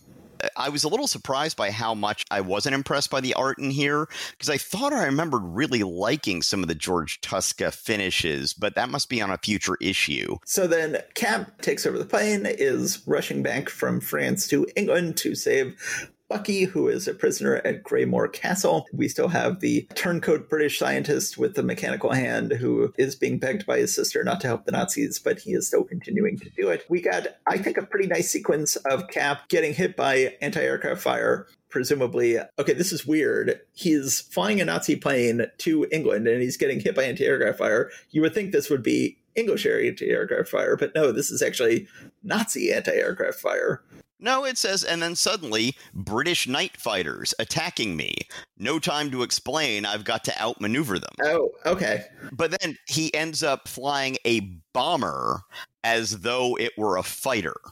[0.55, 3.71] I was a little surprised by how much I wasn't impressed by the art in
[3.71, 8.75] here because I thought I remembered really liking some of the George Tuska finishes, but
[8.75, 10.37] that must be on a future issue.
[10.45, 15.35] So then Cap takes over the plane, is rushing back from France to England to
[15.35, 18.87] save Bucky, who is a prisoner at Greymore Castle.
[18.91, 23.65] We still have the turncoat British scientist with the mechanical hand who is being begged
[23.65, 26.69] by his sister not to help the Nazis, but he is still continuing to do
[26.69, 26.83] it.
[26.89, 31.01] We got, I think, a pretty nice sequence of Cap getting hit by anti aircraft
[31.01, 31.47] fire.
[31.69, 33.59] Presumably, okay, this is weird.
[33.73, 37.91] He's flying a Nazi plane to England and he's getting hit by anti aircraft fire.
[38.11, 41.87] You would think this would be English anti aircraft fire, but no, this is actually
[42.23, 43.83] Nazi anti aircraft fire.
[44.25, 48.15] No, it says, and then suddenly, British night fighters attacking me.
[48.57, 51.13] No time to explain, I've got to outmaneuver them.
[51.23, 52.05] Oh, okay.
[52.31, 54.39] But then he ends up flying a
[54.73, 55.41] bomber
[55.83, 57.55] as though it were a fighter.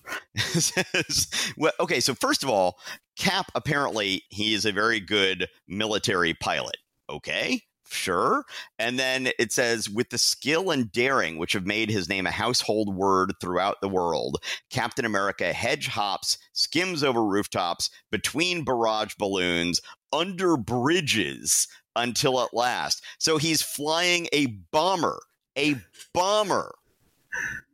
[1.57, 2.77] Well, okay, so first of all,
[3.17, 6.77] Cap apparently he is a very good military pilot.
[7.09, 7.61] Okay,
[7.93, 8.45] sure.
[8.79, 12.31] And then it says, with the skill and daring which have made his name a
[12.31, 19.81] household word throughout the world, Captain America hedge hops, skims over rooftops, between barrage balloons,
[20.11, 23.03] under bridges until at last.
[23.17, 25.21] So he's flying a bomber,
[25.57, 25.75] a
[26.13, 26.75] bomber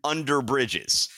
[0.04, 1.10] under bridges.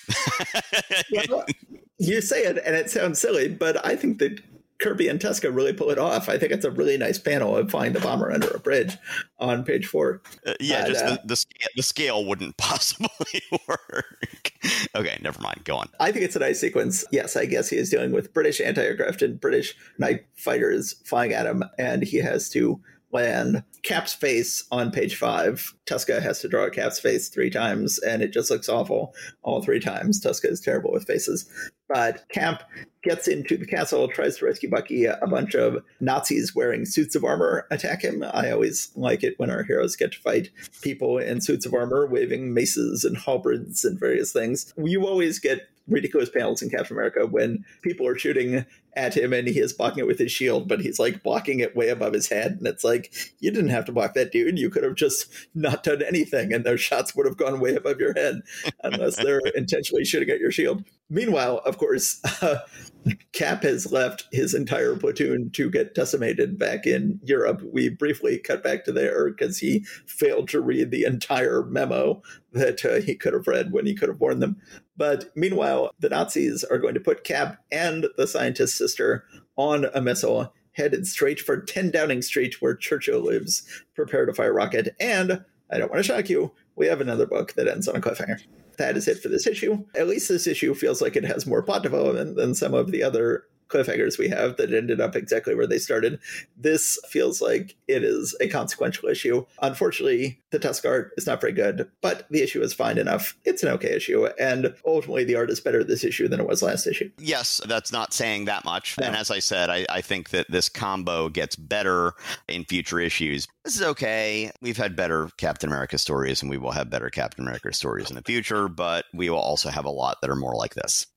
[1.30, 1.46] Well,
[2.00, 4.42] you say it and it sounds silly, but I think that
[4.82, 6.28] Kirby and Tuska really pull it off.
[6.28, 8.98] I think it's a really nice panel of flying the bomber under a bridge
[9.40, 10.22] on page four.
[10.46, 14.52] Uh, yeah, But, just uh, the, the scale the scale wouldn't possibly work.
[14.96, 15.62] okay, never mind.
[15.64, 15.88] Go on.
[16.00, 17.06] I think it's a nice sequence.
[17.12, 21.32] Yes, I guess he is dealing with British anti aircraft and British night fighters flying
[21.32, 22.82] at him, and he has to
[23.14, 25.74] land Cap's face on page five.
[25.86, 29.14] Tuska has to draw Cap's face three times, and it just looks awful
[29.44, 30.22] all three times.
[30.22, 31.50] Tuska is terrible with faces.
[31.94, 32.64] But Cap
[33.04, 35.06] gets into the castle, tries to rescue Bucky.
[35.06, 38.24] A bunch of Nazis wearing suits of armor attack him.
[38.24, 40.50] I always like it when our heroes get to fight
[40.82, 44.74] people in suits of armor, waving maces and halberds and various things.
[44.78, 49.48] You always get ridiculous panels in Captain America when people are shooting at him and
[49.48, 52.30] he is blocking it with his shield, but he's like blocking it way above his
[52.30, 52.54] head.
[52.54, 54.60] And it's like, you didn't have to block that dude.
[54.60, 58.00] You could have just not done anything, and those shots would have gone way above
[58.00, 58.42] your head
[58.84, 60.84] unless they're intentionally shooting at your shield.
[61.12, 62.60] Meanwhile, of course, uh,
[63.34, 67.62] Cap has left his entire platoon to get decimated back in Europe.
[67.70, 72.22] We briefly cut back to there because he failed to read the entire memo
[72.54, 74.62] that uh, he could have read when he could have warned them.
[74.96, 79.26] But meanwhile, the Nazis are going to put Cap and the scientist's sister
[79.58, 83.64] on a missile headed straight for 10 Downing Street, where Churchill lives,
[83.96, 84.96] prepare to fire rocket.
[84.98, 86.54] And I don't want to shock you.
[86.78, 88.42] We have another book that ends on a cliffhanger.
[88.78, 89.86] That is it for this issue.
[89.96, 93.04] At least this issue feels like it has more plot development than some of the
[93.04, 96.20] other cliffhangers we have that ended up exactly where they started.
[96.58, 99.46] This feels like it is a consequential issue.
[99.62, 103.38] Unfortunately, the Tuska art is not very good, but the issue is fine enough.
[103.46, 106.62] It's an okay issue, and ultimately the art is better this issue than it was
[106.62, 107.10] last issue.
[107.18, 108.98] Yes, that's not saying that much.
[109.02, 112.14] And as I said, I, I think that this combo gets better
[112.48, 113.48] in future issues.
[113.64, 114.52] This is okay.
[114.62, 118.16] We've had better Captain America stories, and we will have better Captain America stories in
[118.16, 121.08] the future, but we will also have a lot that are more like this.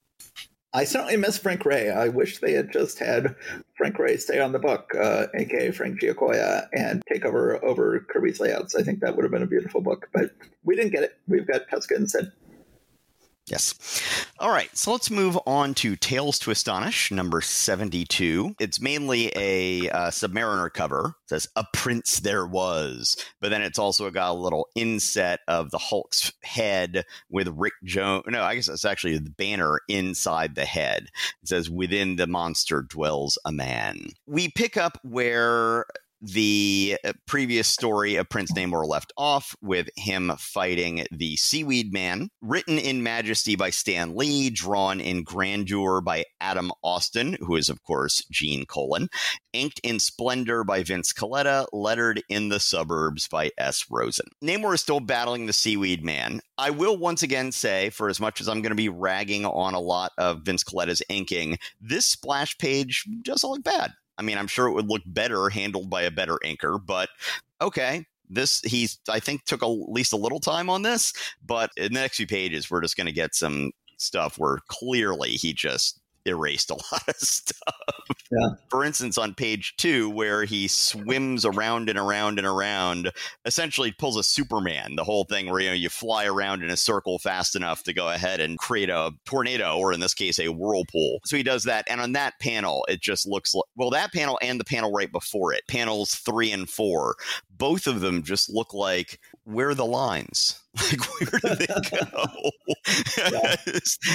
[0.77, 1.89] I certainly miss Frank Ray.
[1.89, 3.37] I wish they had just had
[3.77, 8.41] Frank Ray stay on the book, uh, aka Frank Giacoia, and take over over Kirby's
[8.41, 8.75] layouts.
[8.75, 10.33] I think that would have been a beautiful book, but
[10.64, 11.16] we didn't get it.
[11.29, 12.33] We've got Tuska instead.
[13.47, 13.74] Yes.
[14.38, 14.74] All right.
[14.76, 18.55] So let's move on to Tales to Astonish, number 72.
[18.59, 21.16] It's mainly a uh, Submariner cover.
[21.24, 23.16] It says, A Prince There Was.
[23.42, 28.24] But then it's also got a little inset of the Hulk's head with Rick Jones.
[28.28, 31.09] No, I guess it's actually the banner inside the head.
[31.42, 34.09] It says, Within the monster dwells a man.
[34.26, 35.84] We pick up where
[36.25, 42.31] the uh, previous story of Prince Namor left off with him fighting the Seaweed Man,
[42.41, 47.83] written in majesty by Stan Lee, drawn in grandeur by Adam Austin, who is, of
[47.83, 49.09] course, Gene Colan,
[49.53, 53.85] inked in splendor by Vince Colletta, lettered in the suburbs by S.
[53.91, 54.27] Rosen.
[54.43, 56.41] Namor is still battling the Seaweed Man.
[56.57, 59.75] I will once again say, for as much as I'm going to be ragging on
[59.75, 63.93] a lot of Vince Colletta's inking, this splash page doesn't look bad.
[64.19, 67.09] I mean, I'm sure it would look better handled by a better inker, but
[67.61, 68.05] okay.
[68.31, 71.12] This he's I think took a, at least a little time on this,
[71.45, 75.33] but in the next few pages we're just going to get some stuff where clearly
[75.33, 77.75] he just erased a lot of stuff.
[78.31, 78.49] Yeah.
[78.68, 83.12] For instance, on page two, where he swims around and around and around,
[83.45, 86.77] essentially pulls a Superman, the whole thing where you know you fly around in a
[86.77, 90.49] circle fast enough to go ahead and create a tornado, or in this case, a
[90.49, 91.20] whirlpool.
[91.25, 94.39] So he does that, and on that panel, it just looks like well, that panel
[94.43, 97.16] and the panel right before it, panels three and four,
[97.51, 100.61] both of them just look like where are the lines?
[100.91, 102.51] Like, where do they go?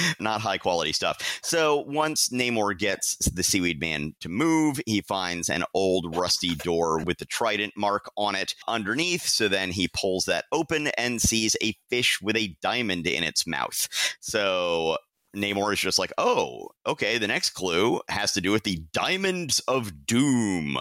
[0.20, 1.40] Not high quality stuff.
[1.42, 6.98] So once Namor gets the Seaweed Man to move, he finds an old rusty door
[7.02, 9.26] with the trident mark on it underneath.
[9.26, 13.46] So then he pulls that open and sees a fish with a diamond in its
[13.46, 13.88] mouth.
[14.20, 14.98] So
[15.36, 19.60] Namor is just like, oh, okay, the next clue has to do with the Diamonds
[19.60, 20.76] of Doom,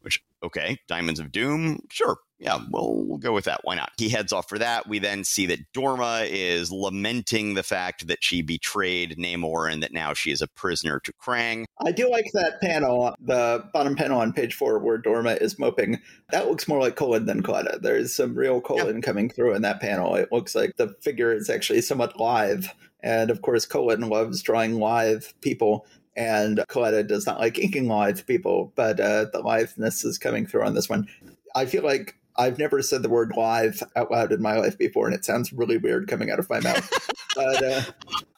[0.00, 3.60] which, okay, Diamonds of Doom, sure, yeah, we'll, we'll go with that.
[3.62, 3.92] Why not?
[3.96, 4.88] He heads off for that.
[4.88, 9.92] We then see that Dorma is lamenting the fact that she betrayed Namor and that
[9.92, 11.64] now she is a prisoner to Krang.
[11.86, 16.00] I do like that panel, the bottom panel on page four, where Dorma is moping.
[16.32, 17.80] That looks more like Colan than Colletta.
[17.80, 19.04] There's some real Colan yep.
[19.04, 20.16] coming through in that panel.
[20.16, 22.74] It looks like the figure is actually somewhat live.
[23.04, 25.86] And of course, Colan loves drawing live people
[26.16, 30.64] and Colletta does not like inking live people, but uh, the litheness is coming through
[30.64, 31.06] on this one.
[31.54, 35.06] I feel like I've never said the word live out loud in my life before,
[35.06, 36.90] and it sounds really weird coming out of my mouth.
[37.34, 37.82] but uh,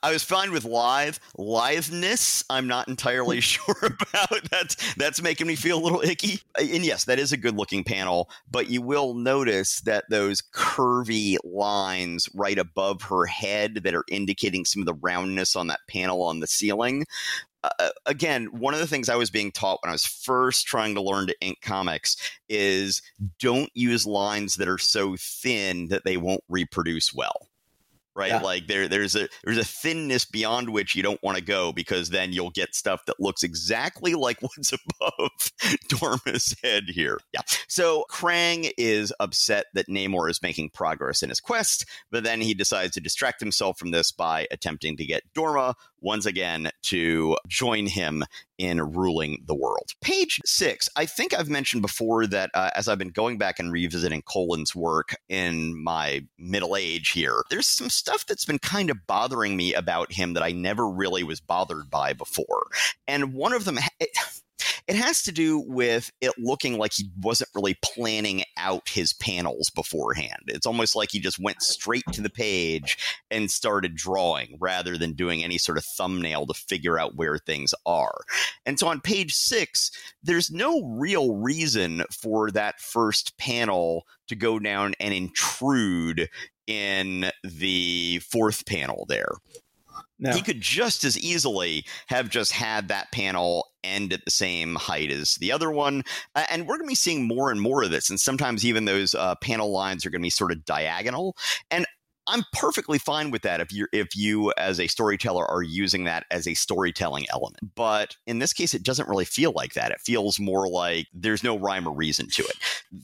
[0.02, 1.20] I was fine with live.
[1.38, 4.50] Liveness, I'm not entirely sure about.
[4.50, 6.40] That's that's making me feel a little icky.
[6.58, 11.36] And yes, that is a good looking panel, but you will notice that those curvy
[11.44, 16.22] lines right above her head that are indicating some of the roundness on that panel
[16.22, 17.04] on the ceiling
[17.78, 20.94] uh, again, one of the things I was being taught when I was first trying
[20.94, 22.16] to learn to ink comics
[22.48, 23.02] is
[23.38, 27.48] don't use lines that are so thin that they won't reproduce well
[28.14, 28.28] right?
[28.28, 28.40] Yeah.
[28.40, 32.10] Like there, there's a there's a thinness beyond which you don't want to go because
[32.10, 35.30] then you'll get stuff that looks exactly like what's above
[35.88, 37.18] Dorma's head here.
[37.32, 37.42] Yeah.
[37.68, 42.54] So Krang is upset that Namor is making progress in his quest, but then he
[42.54, 45.74] decides to distract himself from this by attempting to get Dorma
[46.04, 48.22] once again to join him
[48.58, 49.90] in ruling the world.
[50.00, 50.88] Page six.
[50.96, 54.76] I think I've mentioned before that uh, as I've been going back and revisiting Colan's
[54.76, 59.74] work in my middle age here, there's some stuff that's been kind of bothering me
[59.74, 62.66] about him that I never really was bothered by before.
[63.08, 64.10] And one of them, it,
[64.86, 69.70] it has to do with it looking like he wasn't really planning out his panels
[69.70, 70.42] beforehand.
[70.46, 72.98] It's almost like he just went straight to the page
[73.30, 77.72] and started drawing rather than doing any sort of thumbnail to figure out where things
[77.86, 78.14] are.
[78.66, 79.90] And so on page six,
[80.22, 86.28] there's no real reason for that first panel to go down and intrude
[86.66, 89.32] in the fourth panel there
[90.18, 90.32] No.
[90.32, 95.10] He could just as easily have just had that panel end at the same height
[95.10, 96.04] as the other one.
[96.34, 98.10] Uh, and we're going to be seeing more and more of this.
[98.10, 101.36] And sometimes even those uh, panel lines are going to be sort of diagonal.
[101.70, 101.86] And
[102.26, 106.24] I'm perfectly fine with that if you if you as a storyteller are using that
[106.30, 107.74] as a storytelling element.
[107.74, 109.90] But in this case, it doesn't really feel like that.
[109.90, 112.56] It feels more like there's no rhyme or reason to it.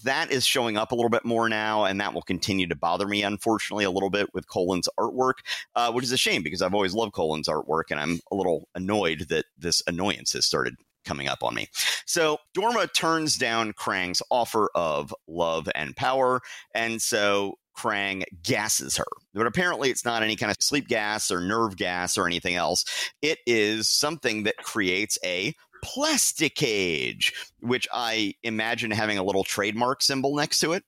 [0.05, 3.07] That is showing up a little bit more now, and that will continue to bother
[3.07, 5.35] me, unfortunately, a little bit with Colan's artwork,
[5.75, 8.69] uh, which is a shame because I've always loved Colan's artwork, and I'm a little
[8.75, 11.69] annoyed that this annoyance has started coming up on me.
[12.07, 16.41] So Dorma turns down Krang's offer of love and power,
[16.75, 19.07] and so Krang gasses her.
[19.35, 22.85] But apparently, it's not any kind of sleep gas or nerve gas or anything else.
[23.23, 30.03] It is something that creates a plastic cage, which I imagine having a little trademark
[30.03, 30.85] symbol next to it.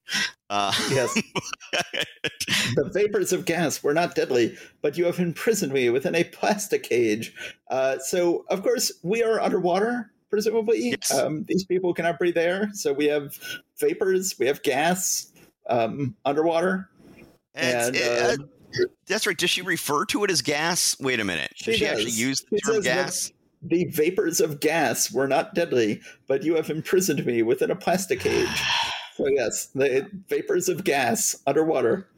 [0.50, 1.14] Uh, yes.
[1.72, 6.82] the vapors of gas were not deadly, but you have imprisoned me within a plastic
[6.82, 7.34] cage.
[7.70, 10.10] Uh, so, of course, we are underwater.
[10.28, 11.12] Presumably, Yes.
[11.12, 12.70] um, these people cannot breathe air.
[12.72, 13.38] So we have
[13.78, 15.31] vapors, we have gas
[15.68, 16.88] um, underwater.
[17.54, 18.48] It's- And, it- um,
[18.80, 19.36] uh, that's right.
[19.36, 20.96] Does she refer to it as gas?
[20.98, 21.52] Wait a minute.
[21.56, 23.30] She Does she actually use the term gas?
[23.60, 28.20] The vapors of gas were not deadly, but you have imprisoned me within a plastic
[28.20, 28.48] cage.
[29.16, 32.08] So yes, the vapors of gas underwater.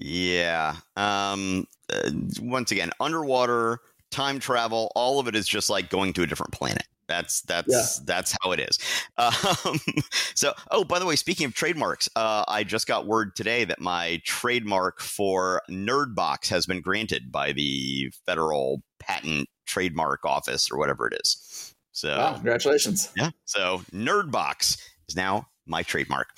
[0.00, 0.76] Yeah.
[0.96, 3.80] Um, uh, once again, underwater,
[4.10, 6.86] time travel, all of it is just like going to a different planet.
[7.08, 8.78] That's that's that's how it is.
[9.16, 9.80] Um,
[10.34, 13.80] so, oh, by the way, speaking of trademarks, uh, I just got word today that
[13.80, 21.08] my trademark for Nerdbox has been granted by the federal patent trademark office or whatever
[21.08, 21.74] it is.
[21.92, 23.10] So, Wow, congratulations.
[23.16, 23.30] yeah.
[23.44, 24.78] So Nerdbox
[25.08, 26.28] is now my trademark.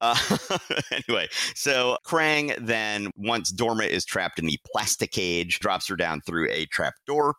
[0.00, 0.16] Uh,
[0.92, 6.20] anyway, so Krang then, once Dorma is trapped in the plastic cage, drops her down
[6.20, 7.34] through a trap door,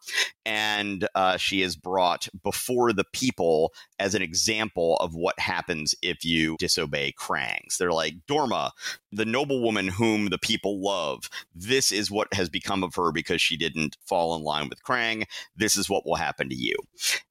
[0.46, 6.24] and uh, she is brought before the people as an example of what happens if
[6.24, 7.78] you disobey Krang's.
[7.78, 8.72] They're like, Dorma,
[9.12, 13.58] the noblewoman whom the people love, this is what has become of her because she
[13.58, 15.26] didn't fall in line with Krang.
[15.56, 16.76] This is what will happen to you.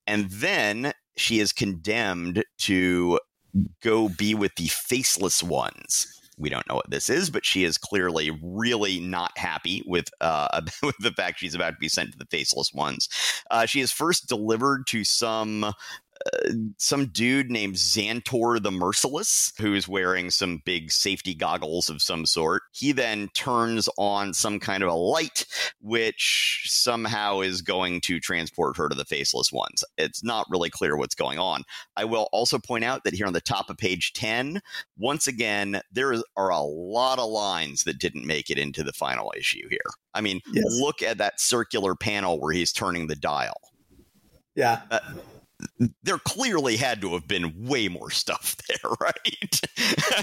[0.06, 3.20] And then she is condemned to
[3.82, 6.06] go be with the faceless ones.
[6.38, 10.60] We don't know what this is, but she is clearly really not happy with uh,
[10.82, 13.08] with the fact she's about to be sent to the faceless ones.
[13.50, 15.72] Uh, she is first delivered to some
[16.26, 22.26] uh, some dude named Xantor the Merciless, who's wearing some big safety goggles of some
[22.26, 22.62] sort.
[22.72, 25.46] He then turns on some kind of a light,
[25.80, 29.84] which somehow is going to transport her to the Faceless Ones.
[29.96, 31.62] It's not really clear what's going on.
[31.96, 34.60] I will also point out that here on the top of page 10,
[34.98, 39.32] once again, there are a lot of lines that didn't make it into the final
[39.36, 39.78] issue here.
[40.14, 40.64] I mean, Yes.
[40.80, 43.60] look at that circular panel where he's turning the dial
[44.56, 44.80] Yeah.
[46.02, 49.60] There clearly had to have been way more stuff there, right?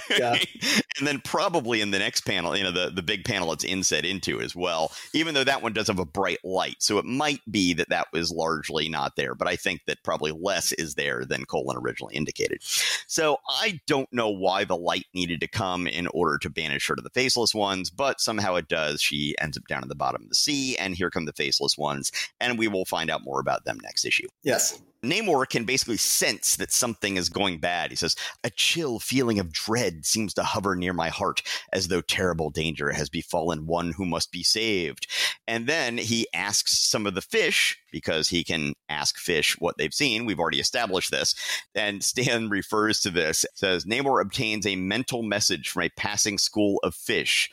[0.09, 0.37] Yeah.
[0.97, 4.05] and then probably in the next panel, you know, the, the big panel it's inset
[4.05, 6.77] into as well, even though that one does have a bright light.
[6.79, 10.31] So it might be that that was largely not there, but I think that probably
[10.31, 12.61] less is there than Colan originally indicated.
[13.07, 16.95] So I don't know why the light needed to come in order to banish her
[16.95, 19.01] to the faceless ones, but somehow it does.
[19.01, 21.77] She ends up down at the bottom of the sea, and here come the faceless
[21.77, 24.27] ones, and we will find out more about them next issue.
[24.43, 24.81] Yes.
[25.03, 27.91] Namor can basically sense that something is going bad.
[27.91, 31.41] He says, A chill feeling of dread seems to hover near my heart,
[31.71, 35.07] as though terrible danger has befallen one who must be saved.
[35.47, 39.93] And then he asks some of the fish, because he can ask fish what they've
[39.93, 40.25] seen.
[40.25, 41.33] We've already established this.
[41.73, 46.81] And Stan refers to this, says, Namor obtains a mental message from a passing school
[46.83, 47.49] of fish.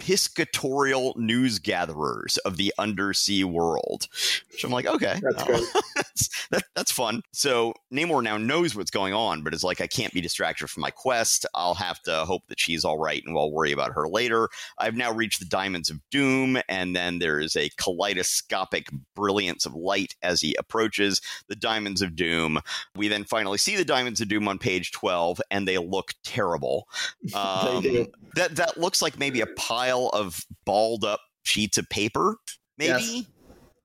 [0.00, 4.08] Piscatorial news gatherers of the undersea world.
[4.50, 7.22] Which I'm like, okay, That's uh, that's, that, that's fun.
[7.32, 10.80] So Namor now knows what's going on, but is like, I can't be distracted from
[10.80, 11.46] my quest.
[11.54, 14.48] I'll have to hope that she's all right, and we'll worry about her later.
[14.78, 19.74] I've now reached the Diamonds of Doom, and then there is a kaleidoscopic brilliance of
[19.74, 22.60] light as he approaches the Diamonds of Doom.
[22.96, 26.88] We then finally see the Diamonds of Doom on page 12, and they look terrible.
[27.34, 28.08] Um.
[28.36, 32.36] That that looks like maybe a pile of balled up sheets of paper,
[32.78, 32.90] maybe.
[32.90, 33.24] Yes.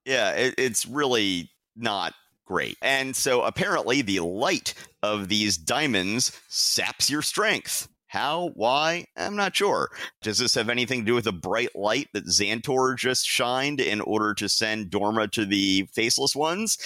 [0.06, 2.14] Yeah, it, it's really not
[2.46, 2.78] great.
[2.82, 7.88] And so apparently the light of these diamonds saps your strength.
[8.08, 8.52] How?
[8.54, 9.06] Why?
[9.18, 9.90] I'm not sure.
[10.22, 14.00] Does this have anything to do with the bright light that Xantor just shined in
[14.00, 16.78] order to send Dorma to the faceless ones?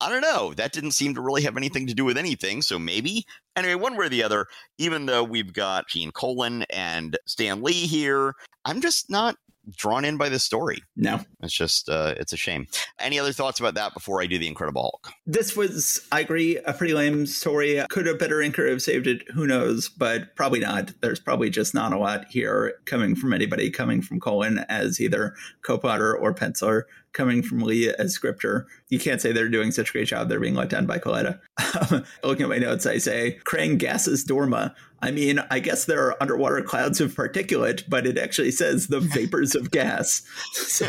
[0.00, 0.54] I don't know.
[0.54, 3.26] That didn't seem to really have anything to do with anything, so maybe.
[3.56, 4.46] Anyway, one way or the other,
[4.78, 8.34] even though we've got Gene Colan and Stan Lee here,
[8.64, 9.36] I'm just not
[9.76, 10.78] drawn in by this story.
[10.96, 11.20] No.
[11.42, 12.66] It's just, uh, it's a shame.
[12.98, 15.12] Any other thoughts about that before I do the Incredible Hulk?
[15.26, 17.82] This was, I agree, a pretty lame story.
[17.90, 19.24] Could a better inker have saved it?
[19.34, 19.88] Who knows?
[19.88, 20.92] But probably not.
[21.02, 25.34] There's probably just not a lot here coming from anybody coming from Colan as either
[25.62, 28.66] co-plotter or penciler coming from Lee as scripter.
[28.88, 30.28] You can't say they're doing such a great job.
[30.28, 31.40] They're being let down by Colletta.
[31.90, 34.74] Um, looking at my notes, I say, Krang gases Dorma.
[35.00, 39.00] I mean, I guess there are underwater clouds of particulate, but it actually says the
[39.00, 40.22] vapors of gas.
[40.52, 40.86] So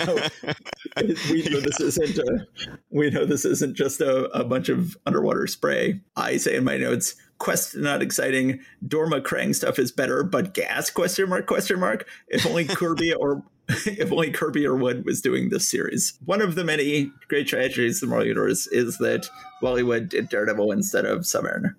[1.30, 2.47] we know this isn't a,
[2.89, 6.01] we know this isn't just a, a bunch of underwater spray.
[6.15, 8.59] I say in my notes, quest not exciting.
[8.86, 12.07] Dorma Krang stuff is better, but gas question mark question mark.
[12.28, 13.43] If only Kirby or
[13.86, 16.17] if only Kirby or Wood was doing this series.
[16.26, 19.30] One of the many great tragedies of Marvel Universe is that
[19.61, 21.76] Wally Wood did Daredevil instead of Submariner.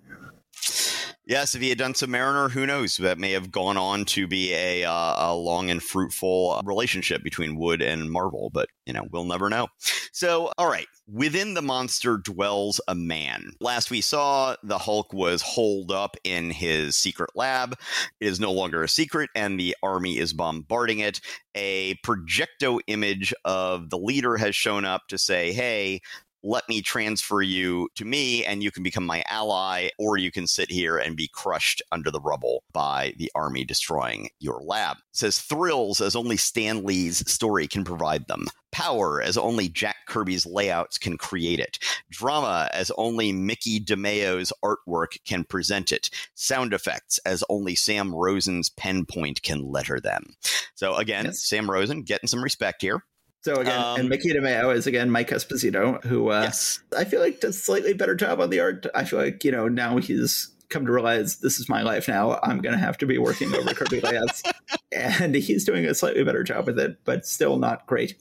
[1.31, 2.97] Yes, if he had done Submariner, who knows?
[2.97, 7.23] That may have gone on to be a, uh, a long and fruitful uh, relationship
[7.23, 9.69] between Wood and Marvel, but you know, we'll never know.
[10.11, 13.53] So, all right, within the monster dwells a man.
[13.61, 17.77] Last we saw, the Hulk was holed up in his secret lab.
[18.19, 21.21] It is no longer a secret, and the army is bombarding it.
[21.55, 26.01] A projecto image of the leader has shown up to say, hey,
[26.43, 30.47] let me transfer you to me and you can become my ally, or you can
[30.47, 34.97] sit here and be crushed under the rubble by the army destroying your lab.
[34.97, 38.47] It says thrills as only Stan Lee's story can provide them.
[38.71, 41.77] Power as only Jack Kirby's layouts can create it.
[42.09, 46.09] Drama as only Mickey DeMeo's artwork can present it.
[46.35, 50.35] Sound effects as only Sam Rosen's pen point can letter them.
[50.73, 51.43] So again, yes.
[51.43, 53.03] Sam Rosen getting some respect here.
[53.43, 56.79] So again, um, and Mickey DeMeo is again Mike Esposito, who uh, yes.
[56.95, 58.85] I feel like does slightly better job on the art.
[58.93, 62.39] I feel like you know now he's come to realize this is my life now.
[62.43, 64.43] I'm going to have to be working over Kirby layouts,
[64.91, 68.15] and he's doing a slightly better job with it, but still not great.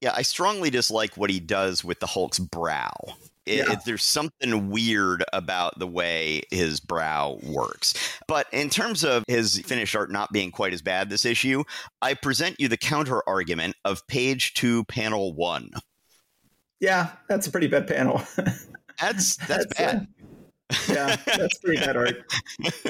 [0.00, 2.92] Yeah, I strongly dislike what he does with the Hulk's brow.
[3.44, 3.72] It, yeah.
[3.72, 7.94] it, there's something weird about the way his brow works.
[8.28, 11.64] But in terms of his finished art not being quite as bad this issue,
[12.00, 15.70] I present you the counter argument of page two, panel one.
[16.80, 18.22] Yeah, that's a pretty bad panel.
[19.00, 19.96] that's that's, that's bad.
[19.96, 20.21] Uh,
[20.88, 22.24] yeah, that's pretty bad art.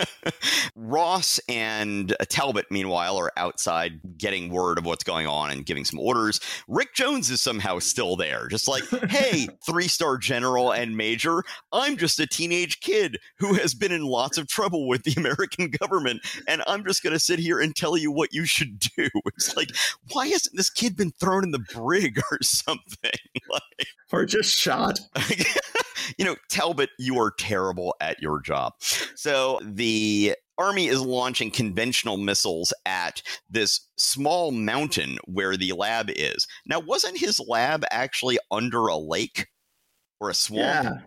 [0.76, 5.99] Ross and Talbot, meanwhile, are outside getting word of what's going on and giving some
[5.99, 6.41] orders.
[6.68, 11.97] Rick Jones is somehow still there, just like, hey, three star general and major, I'm
[11.97, 16.20] just a teenage kid who has been in lots of trouble with the American government,
[16.49, 19.09] and I'm just going to sit here and tell you what you should do.
[19.26, 19.70] It's like,
[20.12, 23.11] why hasn't this kid been thrown in the brig or something?
[23.51, 25.01] like, or just shot?
[26.18, 28.75] you know, Talbot, you are terrible at your job.
[29.14, 36.47] So the army is launching conventional missiles at this small mountain where the lab is.
[36.66, 39.49] Now, wasn't his lab actually under a lake
[40.20, 41.01] or a swamp?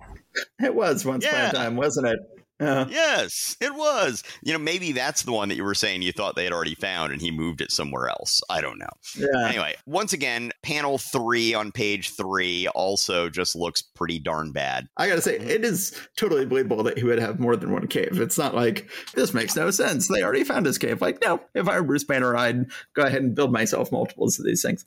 [0.59, 1.47] Yeah, it was once yeah.
[1.47, 2.19] upon a time, wasn't it?
[2.59, 4.23] Uh, yes, it was.
[4.41, 6.75] You know, maybe that's the one that you were saying you thought they had already
[6.75, 8.41] found and he moved it somewhere else.
[8.49, 8.89] I don't know.
[9.17, 9.49] Yeah.
[9.49, 14.87] Anyway, once again, panel three on page three also just looks pretty darn bad.
[14.95, 18.19] I gotta say, it is totally believable that he would have more than one cave.
[18.21, 20.07] It's not like this makes no sense.
[20.07, 21.01] They already found his cave.
[21.01, 24.45] Like, no, if I were Bruce Banner, I'd go ahead and build myself multiples of
[24.45, 24.85] these things.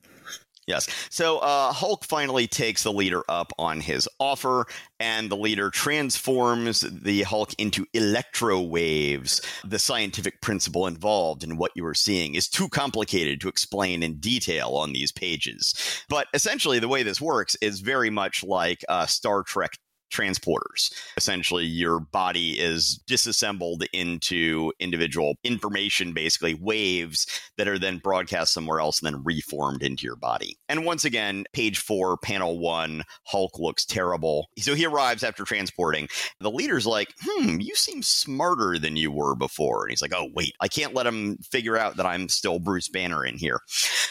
[0.69, 0.87] Yes.
[1.09, 4.67] So uh, Hulk finally takes the leader up on his offer,
[5.01, 9.41] and the leader transforms the Hulk into electro waves.
[9.65, 14.19] The scientific principle involved in what you are seeing is too complicated to explain in
[14.19, 15.75] detail on these pages.
[16.11, 19.79] But essentially, the way this works is very much like uh, Star Trek
[20.11, 20.93] transporters.
[21.17, 28.81] Essentially, your body is disassembled into individual information, basically waves that are then broadcast somewhere
[28.81, 30.59] else and then reformed into your body.
[30.69, 34.49] And once again, page four, panel one, Hulk looks terrible.
[34.59, 36.09] So he arrives after transporting.
[36.41, 39.85] The leader's like, hmm, you seem smarter than you were before.
[39.85, 42.89] And he's like, oh, wait, I can't let him figure out that I'm still Bruce
[42.89, 43.61] Banner in here.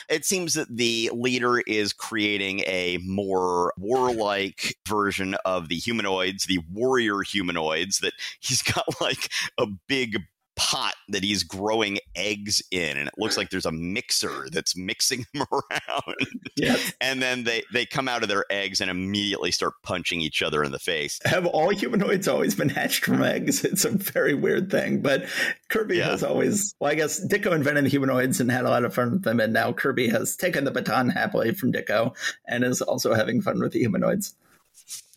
[0.09, 6.59] It seems that the leader is creating a more warlike version of the humanoids, the
[6.71, 10.17] warrior humanoids, that he's got like a big
[10.57, 15.23] pot that he's growing eggs in and it looks like there's a mixer that's mixing
[15.33, 16.15] them around
[16.55, 16.93] yes.
[16.99, 20.63] and then they they come out of their eggs and immediately start punching each other
[20.63, 24.71] in the face have all humanoids always been hatched from eggs it's a very weird
[24.71, 25.25] thing but
[25.69, 26.09] kirby yeah.
[26.09, 29.11] has always well i guess ditko invented the humanoids and had a lot of fun
[29.11, 32.15] with them and now kirby has taken the baton happily from ditko
[32.47, 34.33] and is also having fun with the humanoids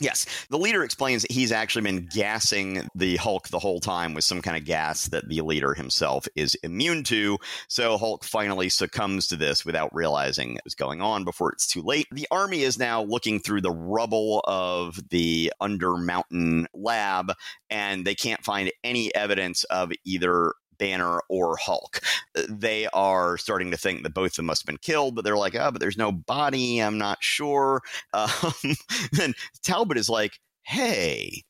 [0.00, 0.26] Yes.
[0.48, 4.40] The leader explains that he's actually been gassing the Hulk the whole time with some
[4.40, 7.38] kind of gas that the leader himself is immune to.
[7.68, 11.82] So Hulk finally succumbs to this without realizing it was going on before it's too
[11.82, 12.06] late.
[12.10, 17.32] The army is now looking through the rubble of the Under Mountain lab,
[17.68, 22.00] and they can't find any evidence of either Banner or Hulk.
[22.48, 25.36] They are starting to think that both of them must have been killed, but they're
[25.36, 26.80] like, oh, but there's no body.
[26.80, 27.82] I'm not sure.
[28.12, 28.74] Um,
[29.12, 31.44] then Talbot is like, hey,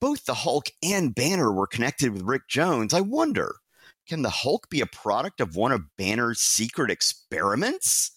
[0.00, 2.92] both the Hulk and Banner were connected with Rick Jones.
[2.92, 3.56] I wonder,
[4.08, 8.10] can the Hulk be a product of one of Banner's secret experiments?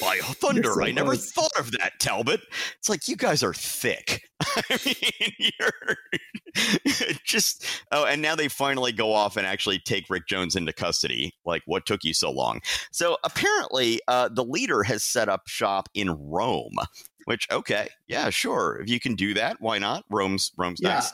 [0.00, 1.30] By thunder, so I never close.
[1.30, 2.40] thought of that, Talbot.
[2.78, 4.22] It's like you guys are thick.
[4.40, 5.30] I mean,
[5.60, 10.72] you're just oh, and now they finally go off and actually take Rick Jones into
[10.72, 11.34] custody.
[11.44, 12.60] Like, what took you so long?
[12.92, 16.76] So apparently, uh, the leader has set up shop in Rome.
[17.26, 18.78] Which okay, yeah, sure.
[18.82, 20.04] If you can do that, why not?
[20.10, 20.94] Rome's Rome's yeah.
[20.94, 21.12] nice.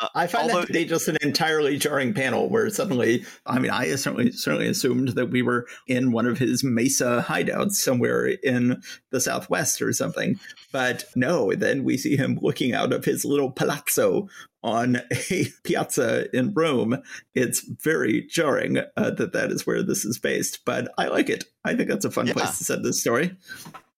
[0.00, 3.58] Uh, I find although, that to be just an entirely jarring panel where suddenly, I
[3.58, 8.26] mean, I certainly certainly assumed that we were in one of his mesa hideouts somewhere
[8.26, 10.40] in the southwest or something,
[10.72, 11.54] but no.
[11.54, 14.28] Then we see him looking out of his little palazzo
[14.62, 17.02] on a piazza in Rome.
[17.34, 21.44] It's very jarring uh, that that is where this is based, but I like it.
[21.64, 22.32] I think that's a fun yeah.
[22.32, 23.36] place to set this story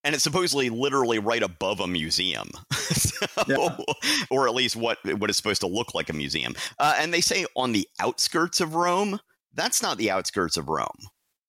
[0.04, 3.76] and it's supposedly literally right above a museum, so, yeah.
[4.30, 6.54] or at least what what is supposed to look like a museum.
[6.78, 9.20] Uh, and they say on the outskirts of Rome.
[9.54, 10.96] That's not the outskirts of Rome.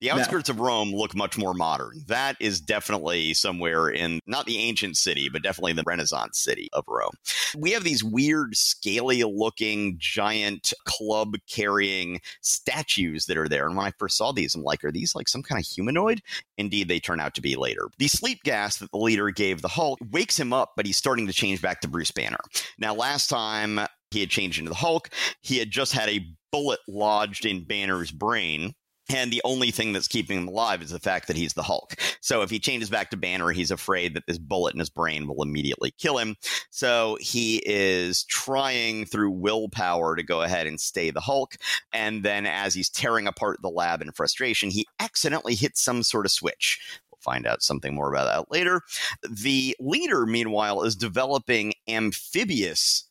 [0.04, 0.56] The outskirts no.
[0.56, 2.04] of Rome look much more modern.
[2.08, 6.84] That is definitely somewhere in not the ancient city, but definitely the Renaissance city of
[6.90, 7.14] Rome.
[7.58, 13.66] We have these weird, scaly looking, giant club carrying statues that are there.
[13.66, 16.22] And when I first saw these, I'm like, are these like some kind of humanoid?
[16.58, 17.88] Indeed, they turn out to be later.
[17.98, 21.28] The sleep gas that the leader gave the Hulk wakes him up, but he's starting
[21.28, 22.42] to change back to Bruce Banner.
[22.78, 23.80] Now, last time
[24.12, 28.12] he had changed into the Hulk, he had just had a bullet lodged in Banner's
[28.12, 28.74] brain
[29.10, 31.96] and the only thing that's keeping him alive is the fact that he's the Hulk.
[32.22, 35.28] So if he changes back to Banner, he's afraid that this bullet in his brain
[35.28, 36.36] will immediately kill him.
[36.70, 41.56] So he is trying through willpower to go ahead and stay the Hulk.
[41.92, 46.26] And then as he's tearing apart the lab in frustration, he accidentally hits some sort
[46.26, 46.80] of switch
[47.14, 48.82] We'll find out something more about that later.
[49.30, 53.08] The leader, meanwhile, is developing amphibious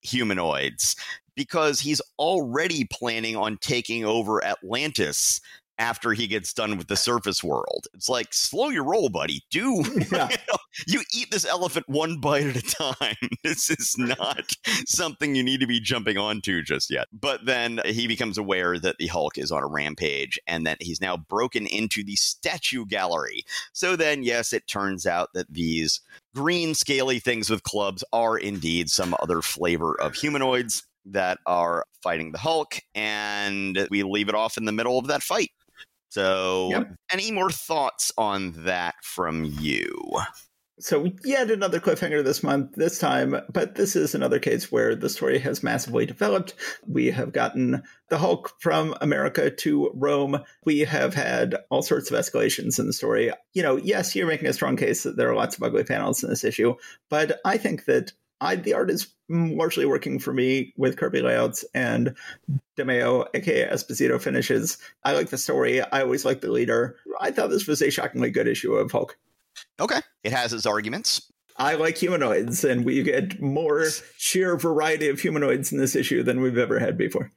[0.00, 0.96] humanoids
[1.38, 5.40] because he's already planning on taking over Atlantis
[5.78, 7.86] after he gets done with the surface world.
[7.94, 9.44] It's like, slow your roll, buddy.
[9.50, 10.28] Do yeah.
[10.30, 13.28] you, know, you, eat this elephant one bite at a time.
[13.44, 14.50] this is not
[14.86, 17.06] something you need to be jumping onto just yet.
[17.12, 21.00] But then he becomes aware that the Hulk is on a rampage and that he's
[21.00, 23.44] now broken into the statue gallery.
[23.72, 26.00] So then, yes, it turns out that these
[26.34, 32.32] green, scaly things with clubs are indeed some other flavor of humanoids that are fighting
[32.32, 35.50] the Hulk, and we leave it off in the middle of that fight.
[36.10, 36.94] So, yep.
[37.12, 39.92] any more thoughts on that from you?
[40.80, 45.08] So, yet another cliffhanger this month, this time, but this is another case where the
[45.08, 46.54] story has massively developed.
[46.86, 50.42] We have gotten the Hulk from America to Rome.
[50.64, 53.32] We have had all sorts of escalations in the story.
[53.54, 56.22] You know, yes, you're making a strong case that there are lots of ugly panels
[56.22, 56.76] in this issue,
[57.10, 61.64] but I think that I, the art is largely working for me with Kirby layouts
[61.74, 62.14] and
[62.76, 64.78] DeMeo, aka Esposito finishes.
[65.04, 65.80] I like the story.
[65.80, 66.96] I always like the leader.
[67.20, 69.16] I thought this was a shockingly good issue of Hulk.
[69.80, 70.00] Okay.
[70.22, 71.32] It has its arguments.
[71.56, 73.86] I like humanoids, and we get more
[74.16, 77.32] sheer variety of humanoids in this issue than we've ever had before.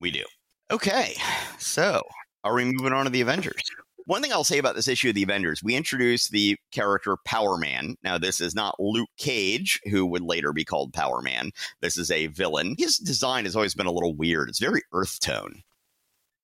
[0.00, 0.24] We do.
[0.70, 1.14] Okay.
[1.58, 2.02] So,
[2.44, 3.60] are we moving on to the Avengers?
[4.06, 7.58] One thing I'll say about this issue of the Avengers, we introduced the character Power
[7.58, 7.96] Man.
[8.04, 11.50] Now, this is not Luke Cage, who would later be called Power Man.
[11.80, 12.76] This is a villain.
[12.78, 14.48] His design has always been a little weird.
[14.48, 15.62] It's very earth tone.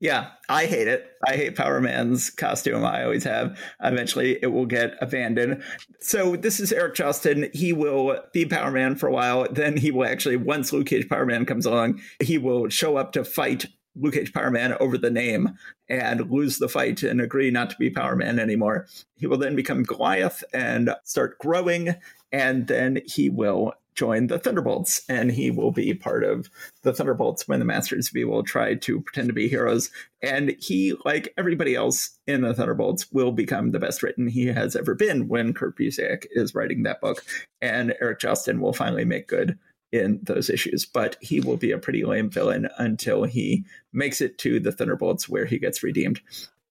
[0.00, 1.12] Yeah, I hate it.
[1.28, 2.84] I hate Power Man's costume.
[2.84, 3.56] I always have.
[3.80, 5.62] Eventually, it will get abandoned.
[6.00, 7.54] So, this is Erik Josten.
[7.54, 9.46] He will be Power Man for a while.
[9.48, 13.12] Then he will actually, once Luke Cage Power Man comes along, he will show up
[13.12, 17.50] to fight Luke Cage Power Man over the name and lose the fight and agree
[17.50, 18.86] not to be Power Man anymore.
[19.16, 21.94] He will then become Goliath and start growing,
[22.30, 26.48] and then he will join the Thunderbolts, and he will be part of
[26.82, 29.90] the Thunderbolts when the Masters of Evil try to pretend to be heroes.
[30.22, 34.76] And he, like everybody else in the Thunderbolts, will become the best written he has
[34.76, 37.22] ever been when Kurt Busiek is writing that book.
[37.60, 39.58] And Erik Josten will finally make good
[39.92, 44.38] in those issues, but he will be a pretty lame villain until he makes it
[44.38, 46.20] to the Thunderbolts where he gets redeemed.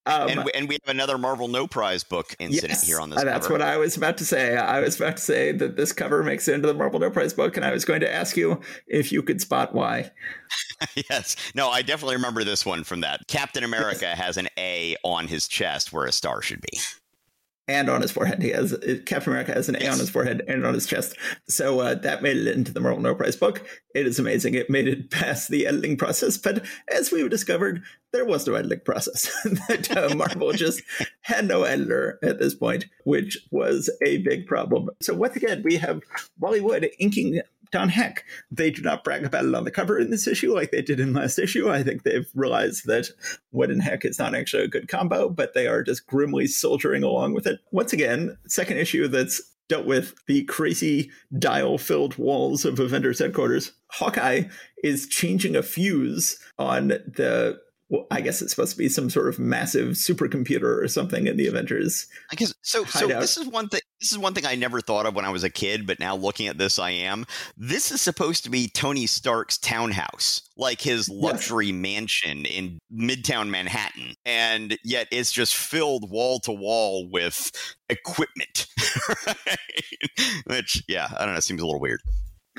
[0.07, 3.11] Um, and, we, and we have another Marvel No Prize book incident yes, here on
[3.11, 3.23] this.
[3.23, 3.59] That's cover.
[3.59, 4.57] what I was about to say.
[4.57, 7.33] I was about to say that this cover makes it into the Marvel No Prize
[7.33, 10.09] book, and I was going to ask you if you could spot why.
[11.09, 11.35] yes.
[11.53, 13.27] No, I definitely remember this one from that.
[13.27, 14.17] Captain America yes.
[14.17, 16.79] has an A on his chest where a star should be
[17.67, 18.41] and on his forehead.
[18.41, 21.15] He has Captain America has an A on his forehead and on his chest.
[21.47, 23.65] So uh, that made it into the Marvel No Prize book.
[23.95, 24.55] It is amazing.
[24.55, 27.83] It made it past the editing process, but as we discovered,
[28.13, 29.31] there was no editing process.
[29.67, 30.81] that uh, Marvel just
[31.21, 34.89] had no editor at this point, which was a big problem.
[35.01, 36.01] So once again, we have
[36.39, 37.41] Wally Wood inking
[37.71, 38.25] Don Heck.
[38.51, 40.99] They do not brag about it on the cover in this issue like they did
[40.99, 41.69] in last issue.
[41.69, 43.07] I think they've realized that
[43.51, 47.03] Wood and Heck is not actually a good combo, but they are just grimly soldiering
[47.03, 47.59] along with it.
[47.71, 51.09] Once again, second issue that's dealt with the crazy
[51.39, 53.71] dial filled walls of Avengers headquarters.
[53.87, 54.43] Hawkeye
[54.83, 57.57] is changing a fuse on the
[57.91, 61.35] well, I guess it's supposed to be some sort of massive supercomputer or something in
[61.35, 62.07] the Avengers.
[62.31, 62.85] I guess so.
[62.85, 63.81] So this is one thing.
[63.99, 66.15] This is one thing I never thought of when I was a kid, but now
[66.15, 67.25] looking at this, I am.
[67.57, 71.75] This is supposed to be Tony Stark's townhouse, like his luxury yes.
[71.75, 77.51] mansion in Midtown Manhattan, and yet it's just filled wall to wall with
[77.89, 78.67] equipment.
[79.27, 79.35] right?
[80.45, 81.99] Which, yeah, I don't know, seems a little weird.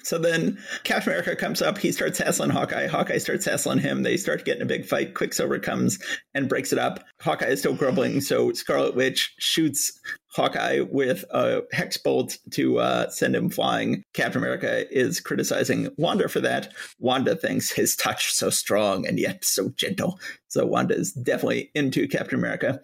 [0.05, 1.77] So then Captain America comes up.
[1.77, 2.87] He starts hassling Hawkeye.
[2.87, 4.03] Hawkeye starts hassling him.
[4.03, 5.15] They start getting a big fight.
[5.15, 5.99] Quicksilver comes
[6.35, 7.05] and breaks it up.
[7.21, 8.21] Hawkeye is still grumbling.
[8.23, 9.93] So Scarlet Witch shoots
[10.35, 14.03] Hawkeye with a hex bolt to uh, send him flying.
[14.15, 16.73] Captain America is criticizing Wanda for that.
[16.99, 20.19] Wanda thinks his touch so strong and yet so gentle.
[20.49, 22.81] So Wanda is definitely into Captain America.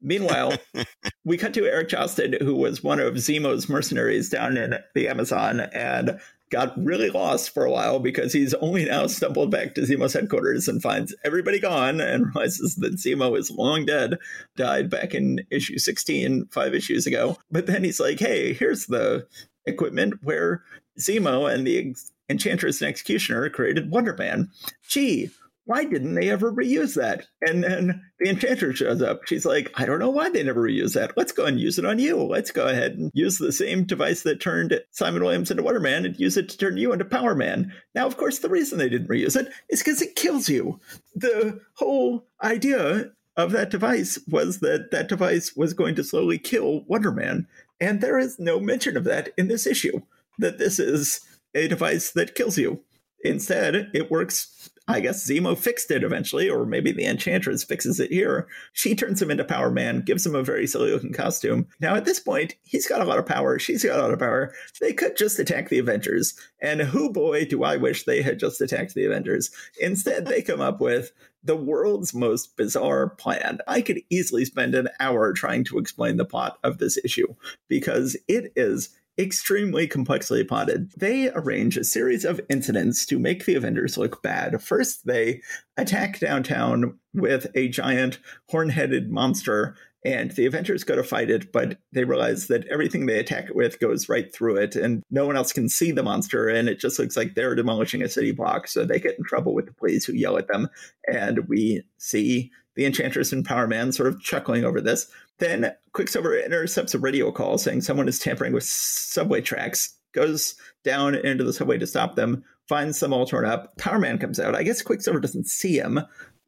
[0.00, 0.54] Meanwhile,
[1.24, 5.60] we cut to Erik Josten, who was one of Zemo's mercenaries down in the Amazon,
[5.60, 6.20] and
[6.52, 10.68] got really lost for a while because he's only now stumbled back to Zemo's headquarters
[10.68, 14.18] and finds everybody gone and realizes that Zemo is long dead,
[14.56, 17.38] died back in issue 16, five issues ago.
[17.50, 19.26] But then he's like, hey, here's the
[19.66, 20.62] equipment where
[21.00, 21.96] Zemo and the
[22.28, 24.50] Enchantress and Executioner created Wonder Man.
[24.86, 25.30] Gee,
[25.64, 27.26] why didn't they ever reuse that?
[27.40, 29.20] And then the enchanter shows up.
[29.26, 31.16] She's like, I don't know why they never reuse that.
[31.16, 32.16] Let's go and use it on you.
[32.22, 36.04] Let's go ahead and use the same device that turned Simon Williams into Wonder Man
[36.04, 37.72] and use it to turn you into Power Man.
[37.94, 40.80] Now, of course, the reason they didn't reuse it is because it kills you.
[41.14, 46.84] The whole idea of that device was that that device was going to slowly kill
[46.86, 47.46] Wonder Man.
[47.80, 50.00] And there is no mention of that in this issue,
[50.38, 51.20] that this is
[51.54, 52.82] a device that kills you.
[53.24, 58.10] Instead, it works I guess Zemo fixed it eventually, or maybe the Enchantress fixes it
[58.10, 58.48] here.
[58.72, 61.68] She turns him into Power Man, gives him a very silly looking costume.
[61.80, 63.58] Now, at this point, he's got a lot of power.
[63.58, 64.52] She's got a lot of power.
[64.80, 66.34] They could just attack the Avengers.
[66.60, 69.50] And who boy, do I wish they had just attacked the Avengers.
[69.80, 71.12] Instead, they come up with
[71.44, 73.58] the world's most bizarre plan.
[73.66, 77.34] I could easily spend an hour trying to explain the plot of this issue
[77.68, 80.92] because it is extremely complexly plotted.
[80.96, 84.62] They arrange a series of incidents to make the Avengers look bad.
[84.62, 85.42] First, they
[85.76, 91.52] attack downtown with a giant horn headed monster, and the Avengers go to fight it,
[91.52, 95.26] but they realize that everything they attack it with goes right through it, and no
[95.26, 98.32] one else can see the monster, and it just looks like they're demolishing a city
[98.32, 98.66] block.
[98.66, 100.68] So they get in trouble with the police who yell at them,
[101.06, 105.06] and we see the Enchantress and Power Man sort of chuckling over this.
[105.38, 110.54] Then Quicksilver intercepts a radio call saying someone is tampering with subway tracks, goes
[110.84, 113.76] down into the subway to stop them, finds them all torn up.
[113.76, 114.54] Power Man comes out.
[114.54, 116.00] I guess Quicksilver doesn't see him.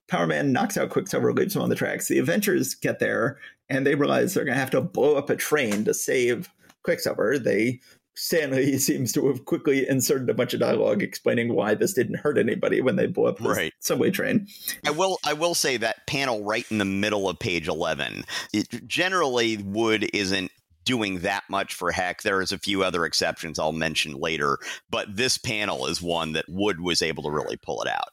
[0.08, 2.08] Power Man knocks out Quicksilver, leaves him on the tracks.
[2.08, 5.36] The Avengers get there and they realize they're going to have to blow up a
[5.36, 6.50] train to save
[6.82, 7.38] Quicksilver.
[7.38, 7.80] They
[8.14, 12.18] Stan Lee seems to have quickly inserted a bunch of dialogue explaining why this didn't
[12.18, 13.72] hurt anybody when they blew up the right.
[13.80, 14.46] subway train.
[14.86, 18.24] I will I will say that panel right in the middle of page 11.
[18.52, 20.50] It, generally Wood isn't
[20.84, 22.22] doing that much for Heck.
[22.22, 24.58] There's a few other exceptions I'll mention later,
[24.90, 28.08] but this panel is one that Wood was able to really pull it out.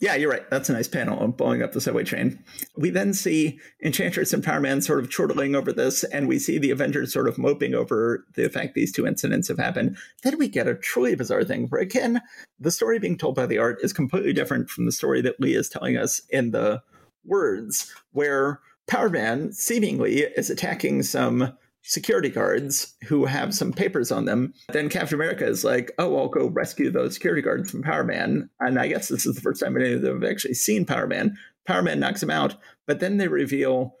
[0.00, 0.48] Yeah, you're right.
[0.50, 2.42] That's a nice panel of blowing up the subway train.
[2.76, 6.58] We then see Enchantress and Power Man sort of chortling over this, and we see
[6.58, 9.96] the Avengers sort of moping over the fact these two incidents have happened.
[10.22, 12.20] Then we get a truly bizarre thing where, again,
[12.58, 15.54] the story being told by the art is completely different from the story that Lee
[15.54, 16.82] is telling us in the
[17.24, 21.56] words, where Power Man seemingly is attacking some
[21.86, 24.52] security guards who have some papers on them.
[24.72, 28.48] Then Captain America is like, oh, I'll go rescue those security guards from Power Man.
[28.60, 31.06] And I guess this is the first time any of them have actually seen Power
[31.06, 31.36] Man.
[31.66, 32.56] Power Man knocks him out,
[32.86, 33.96] but then they reveal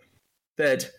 [0.56, 0.90] that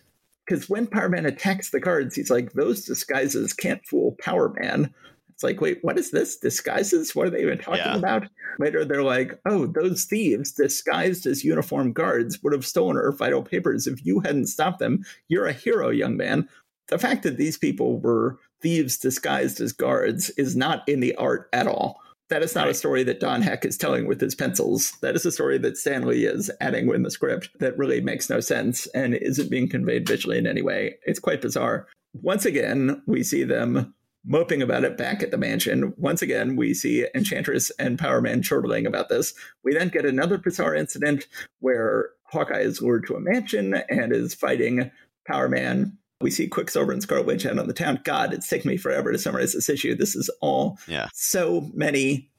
[0.46, 4.94] because when Power Man attacks the guards, he's like, those disguises can't fool Power Man.
[5.30, 6.38] It's like, wait, what is this?
[6.38, 7.14] Disguises?
[7.14, 7.96] What are they even talking Yeah.
[7.96, 8.26] about?
[8.58, 13.42] Later, they're like, oh, those thieves disguised as uniformed guards would have stolen our vital
[13.42, 15.04] papers if you hadn't stopped them.
[15.28, 16.48] You're a hero, young man.
[16.88, 21.48] The fact that these people were thieves disguised as guards is not in the art
[21.52, 22.00] at all.
[22.28, 24.92] That is not a story that Don Heck is telling with his pencils.
[25.00, 28.28] That is a story that Stan Lee is adding in the script that really makes
[28.28, 30.96] no sense and isn't being conveyed visually in any way.
[31.06, 31.86] It's quite bizarre.
[32.14, 35.94] Once again, we see them moping about it back at the mansion.
[35.96, 39.32] Once again, we see Enchantress and Power Man chortling about this.
[39.62, 41.28] We then get another bizarre incident
[41.60, 44.90] where Hawkeye is lured to a mansion and is fighting
[45.28, 45.96] Power Man.
[46.20, 48.00] We see Quicksilver and Scarlet Witch out on the town.
[48.04, 49.94] God, it's taken me forever to summarize this issue.
[49.94, 51.08] This is all Yeah.
[51.12, 52.30] so many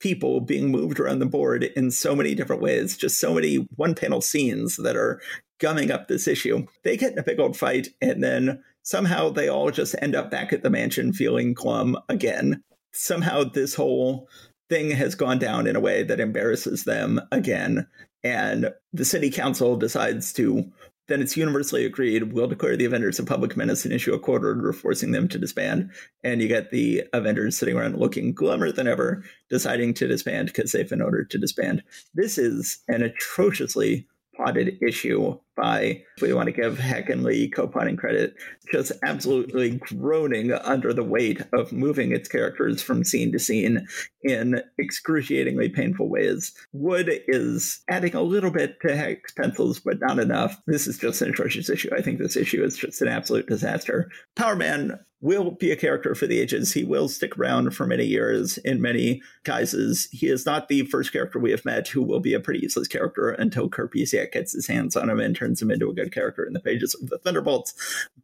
[0.00, 3.94] people being moved around the board in so many different ways, just so many one
[3.94, 5.20] panel scenes that are
[5.60, 6.66] gumming up this issue.
[6.82, 10.30] They get in a big old fight, and then somehow they all just end up
[10.30, 12.62] back at the mansion feeling glum again.
[12.92, 14.28] Somehow this whole
[14.68, 17.86] thing has gone down in a way that embarrasses them again.
[18.24, 20.70] And the city council decides to
[21.08, 24.44] then it's universally agreed we'll declare the Avengers a public menace and issue a court
[24.44, 25.90] order forcing them to disband.
[26.22, 30.72] And you get the Avengers sitting around looking glummer than ever, deciding to disband because
[30.72, 31.82] they've been ordered to disband.
[32.14, 37.48] This is an atrociously plotted issue by, if we want to give Heck and Lee
[37.48, 38.34] co-plotting credit,
[38.70, 43.86] just absolutely groaning under the weight of moving its characters from scene to scene
[44.22, 46.52] in excruciatingly painful ways.
[46.72, 50.60] Wood is adding a little bit to Heck's pencils, but not enough.
[50.66, 51.90] This is just an atrocious issue.
[51.94, 54.10] I think this issue is just an absolute disaster.
[54.36, 56.72] Power Man will be a character for the ages.
[56.72, 60.08] He will stick around for many years in many guises.
[60.10, 62.88] He is not the first character we have met who will be a pretty useless
[62.88, 66.12] character until Kurt Busiek gets his hands on him and turns him into a good
[66.12, 67.74] character in the pages of the Thunderbolts.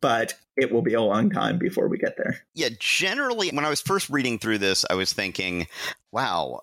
[0.01, 2.41] But it will be a long time before we get there.
[2.55, 5.67] Yeah, generally, when I was first reading through this, I was thinking,
[6.13, 6.63] wow,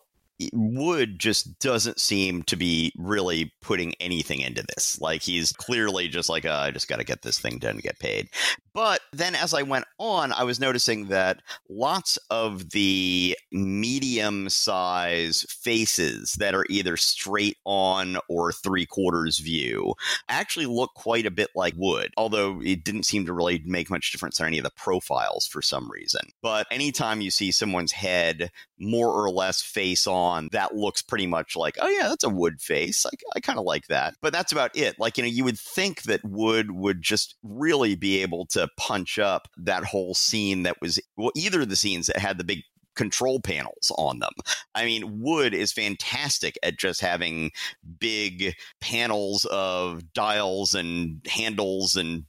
[0.53, 4.99] Wood just doesn't seem to be really putting anything into this.
[4.99, 7.83] Like, he's clearly just like, uh, I just got to get this thing done and
[7.83, 8.29] get paid.
[8.73, 15.45] But then as I went on, I was noticing that lots of the medium size
[15.49, 19.93] faces that are either straight on or three quarters view
[20.27, 24.11] actually look quite a bit like Wood, although it didn't seem to really make much
[24.11, 26.21] difference on any of the profiles for some reason.
[26.41, 31.55] But anytime you see someone's head more or less face on, that looks pretty much
[31.55, 33.05] like, oh, yeah, that's a Wood face.
[33.05, 34.15] I, I kind of like that.
[34.21, 34.99] But that's about it.
[34.99, 39.19] Like, you know, you would think that Wood would just really be able to punch
[39.19, 42.63] up that whole scene that was, well, either of the scenes that had the big
[42.95, 44.31] control panels on them.
[44.73, 47.51] I mean, Wood is fantastic at just having
[47.99, 52.23] big panels of dials and handles and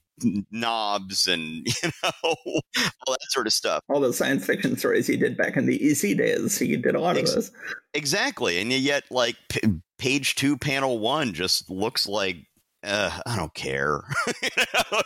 [0.51, 2.61] knobs and you know all
[3.07, 3.83] that sort of stuff.
[3.89, 6.99] All those science fiction stories he did back in the EC days, he did a
[6.99, 7.51] lot of Ex- those.
[7.93, 9.61] Exactly, and yet like p-
[9.97, 12.37] page two, panel one just looks like.
[12.83, 14.01] Uh, I don't care.
[14.41, 15.01] you know,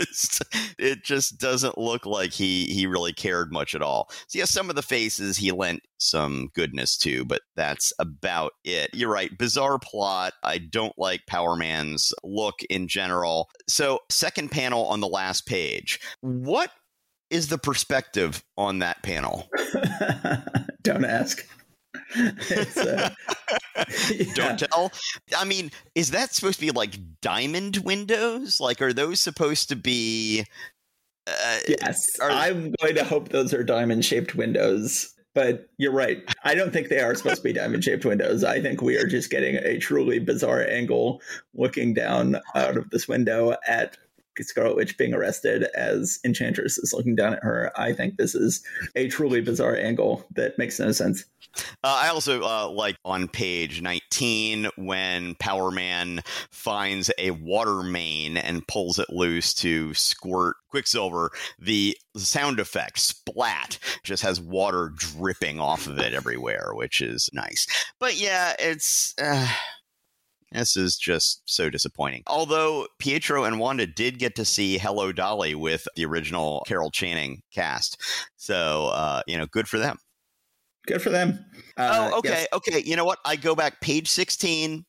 [0.00, 0.44] just,
[0.78, 4.08] it just doesn't look like he he really cared much at all.
[4.28, 8.90] So yeah, some of the faces he lent some goodness to, but that's about it.
[8.94, 9.36] You're right.
[9.36, 10.34] Bizarre plot.
[10.42, 13.50] I don't like Power Man's look in general.
[13.68, 16.00] So second panel on the last page.
[16.20, 16.70] What
[17.30, 19.48] is the perspective on that panel?
[20.82, 21.46] Don't ask.
[22.16, 22.30] Uh,
[24.10, 24.34] yeah.
[24.34, 24.92] Don't tell.
[25.36, 28.60] I mean, is that supposed to be like diamond windows?
[28.60, 30.44] Like, are those supposed to be?
[31.26, 35.14] Uh, Yes, Are- I'm going to hope those are diamond shaped windows.
[35.34, 36.22] But you're right.
[36.42, 38.42] I don't think they are supposed to be diamond shaped windows.
[38.42, 41.22] I think we are just getting a truly bizarre angle
[41.54, 43.96] looking down out of this window at
[44.42, 47.72] Scarlet Witch being arrested as Enchantress is looking down at her.
[47.76, 48.62] I think this is
[48.96, 51.24] a truly bizarre angle that makes no sense.
[51.82, 56.20] Uh, I also uh, like on page 19 when Power Man
[56.50, 61.30] finds a water main and pulls it loose to squirt Quicksilver.
[61.58, 67.66] The sound effect, splat, just has water dripping off of it everywhere, which is nice.
[67.98, 69.14] But yeah, it's.
[69.20, 69.48] Uh,
[70.52, 72.22] this is just so disappointing.
[72.26, 77.42] Although Pietro and Wanda did get to see Hello Dolly with the original Carol Channing
[77.52, 78.00] cast.
[78.36, 79.98] So, uh, you know, good for them.
[80.86, 81.44] Good for them.
[81.76, 82.46] Uh, oh, okay, yes.
[82.52, 82.82] okay.
[82.82, 83.18] You know what?
[83.24, 84.86] I go back page 16,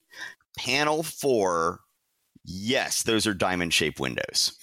[0.57, 1.79] panel 4.
[2.45, 4.53] Yes, those are diamond shaped windows.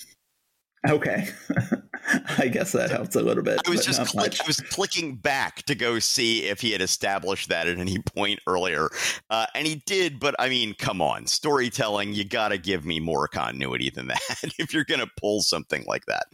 [0.88, 1.28] Okay.
[2.38, 3.60] I guess that helps a little bit.
[3.66, 4.40] I was just click.
[4.40, 8.40] I was clicking back to go see if he had established that at any point
[8.46, 8.88] earlier,
[9.30, 10.20] uh, and he did.
[10.20, 12.12] But I mean, come on, storytelling.
[12.12, 15.84] You got to give me more continuity than that if you're going to pull something
[15.86, 16.24] like that.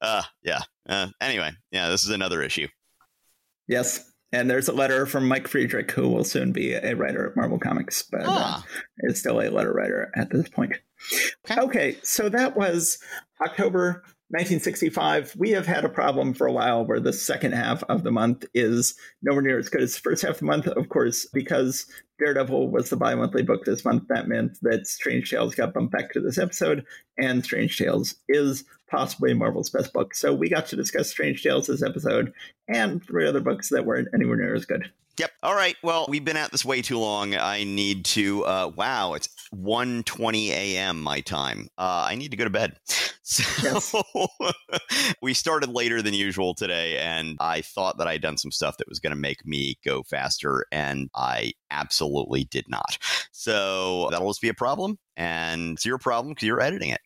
[0.00, 0.60] Uh, yeah.
[0.88, 2.68] Uh, anyway, yeah, this is another issue.
[3.68, 4.12] Yes.
[4.32, 7.58] And there's a letter from Mike Friedrich, who will soon be a writer at Marvel
[7.58, 8.58] Comics, but ah.
[8.58, 8.62] uh,
[8.98, 10.72] is still a letter writer at this point.
[11.48, 11.60] Okay.
[11.60, 12.98] okay, so that was
[13.40, 15.36] October 1965.
[15.36, 18.44] We have had a problem for a while where the second half of the month
[18.54, 21.86] is nowhere near as good as the first half of the month, of course, because
[22.18, 24.08] Daredevil was the bi monthly book this month.
[24.08, 26.84] That meant that Strange Tales got bumped back to this episode,
[27.16, 30.14] and Strange Tales is possibly Marvel's best book.
[30.14, 32.32] So we got to discuss Strange Tales this episode
[32.68, 34.90] and three other books that weren't anywhere near as good.
[35.18, 35.30] Yep.
[35.42, 35.76] All right.
[35.82, 37.34] Well, we've been at this way too long.
[37.34, 38.44] I need to.
[38.44, 41.00] Uh, wow, it's 1.20 a.m.
[41.00, 41.68] my time.
[41.78, 42.78] Uh, I need to go to bed.
[43.28, 43.92] So yes.
[45.20, 48.88] we started later than usual today, and I thought that I'd done some stuff that
[48.88, 52.98] was going to make me go faster, and I absolutely did not.
[53.32, 57.00] So that'll just be a problem, and it's your problem because you're editing it.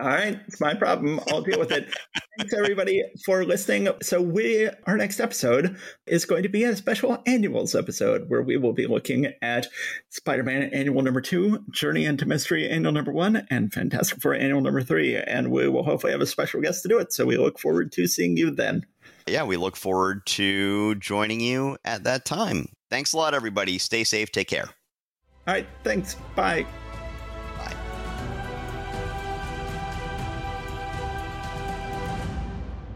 [0.00, 1.20] All right, it's my problem.
[1.28, 1.92] I'll deal with it.
[2.38, 3.88] Thanks everybody for listening.
[4.00, 5.76] So we our next episode
[6.06, 9.68] is going to be a special annuals episode where we will be looking at
[10.08, 14.80] Spider-Man annual number 2, Journey into Mystery annual number 1, and Fantastic Four annual number
[14.80, 17.12] 3, and we will hopefully have a special guest to do it.
[17.12, 18.86] So we look forward to seeing you then.
[19.26, 22.68] Yeah, we look forward to joining you at that time.
[22.88, 23.76] Thanks a lot everybody.
[23.76, 24.70] Stay safe, take care.
[25.46, 26.16] All right, thanks.
[26.34, 26.64] Bye.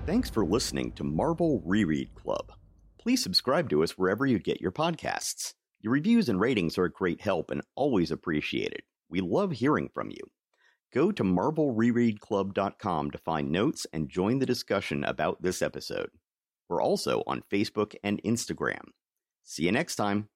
[0.07, 2.53] Thanks for listening to Marvel Reread Club.
[2.97, 5.55] Please subscribe to us wherever you get your podcasts.
[5.81, 8.83] Your reviews and ratings are a great help and always appreciated.
[9.09, 10.21] We love hearing from you.
[10.95, 16.11] Go to marvelrereadclub.com to find notes and join the discussion about this episode.
[16.69, 18.85] We're also on Facebook and Instagram.
[19.43, 20.29] See you next time.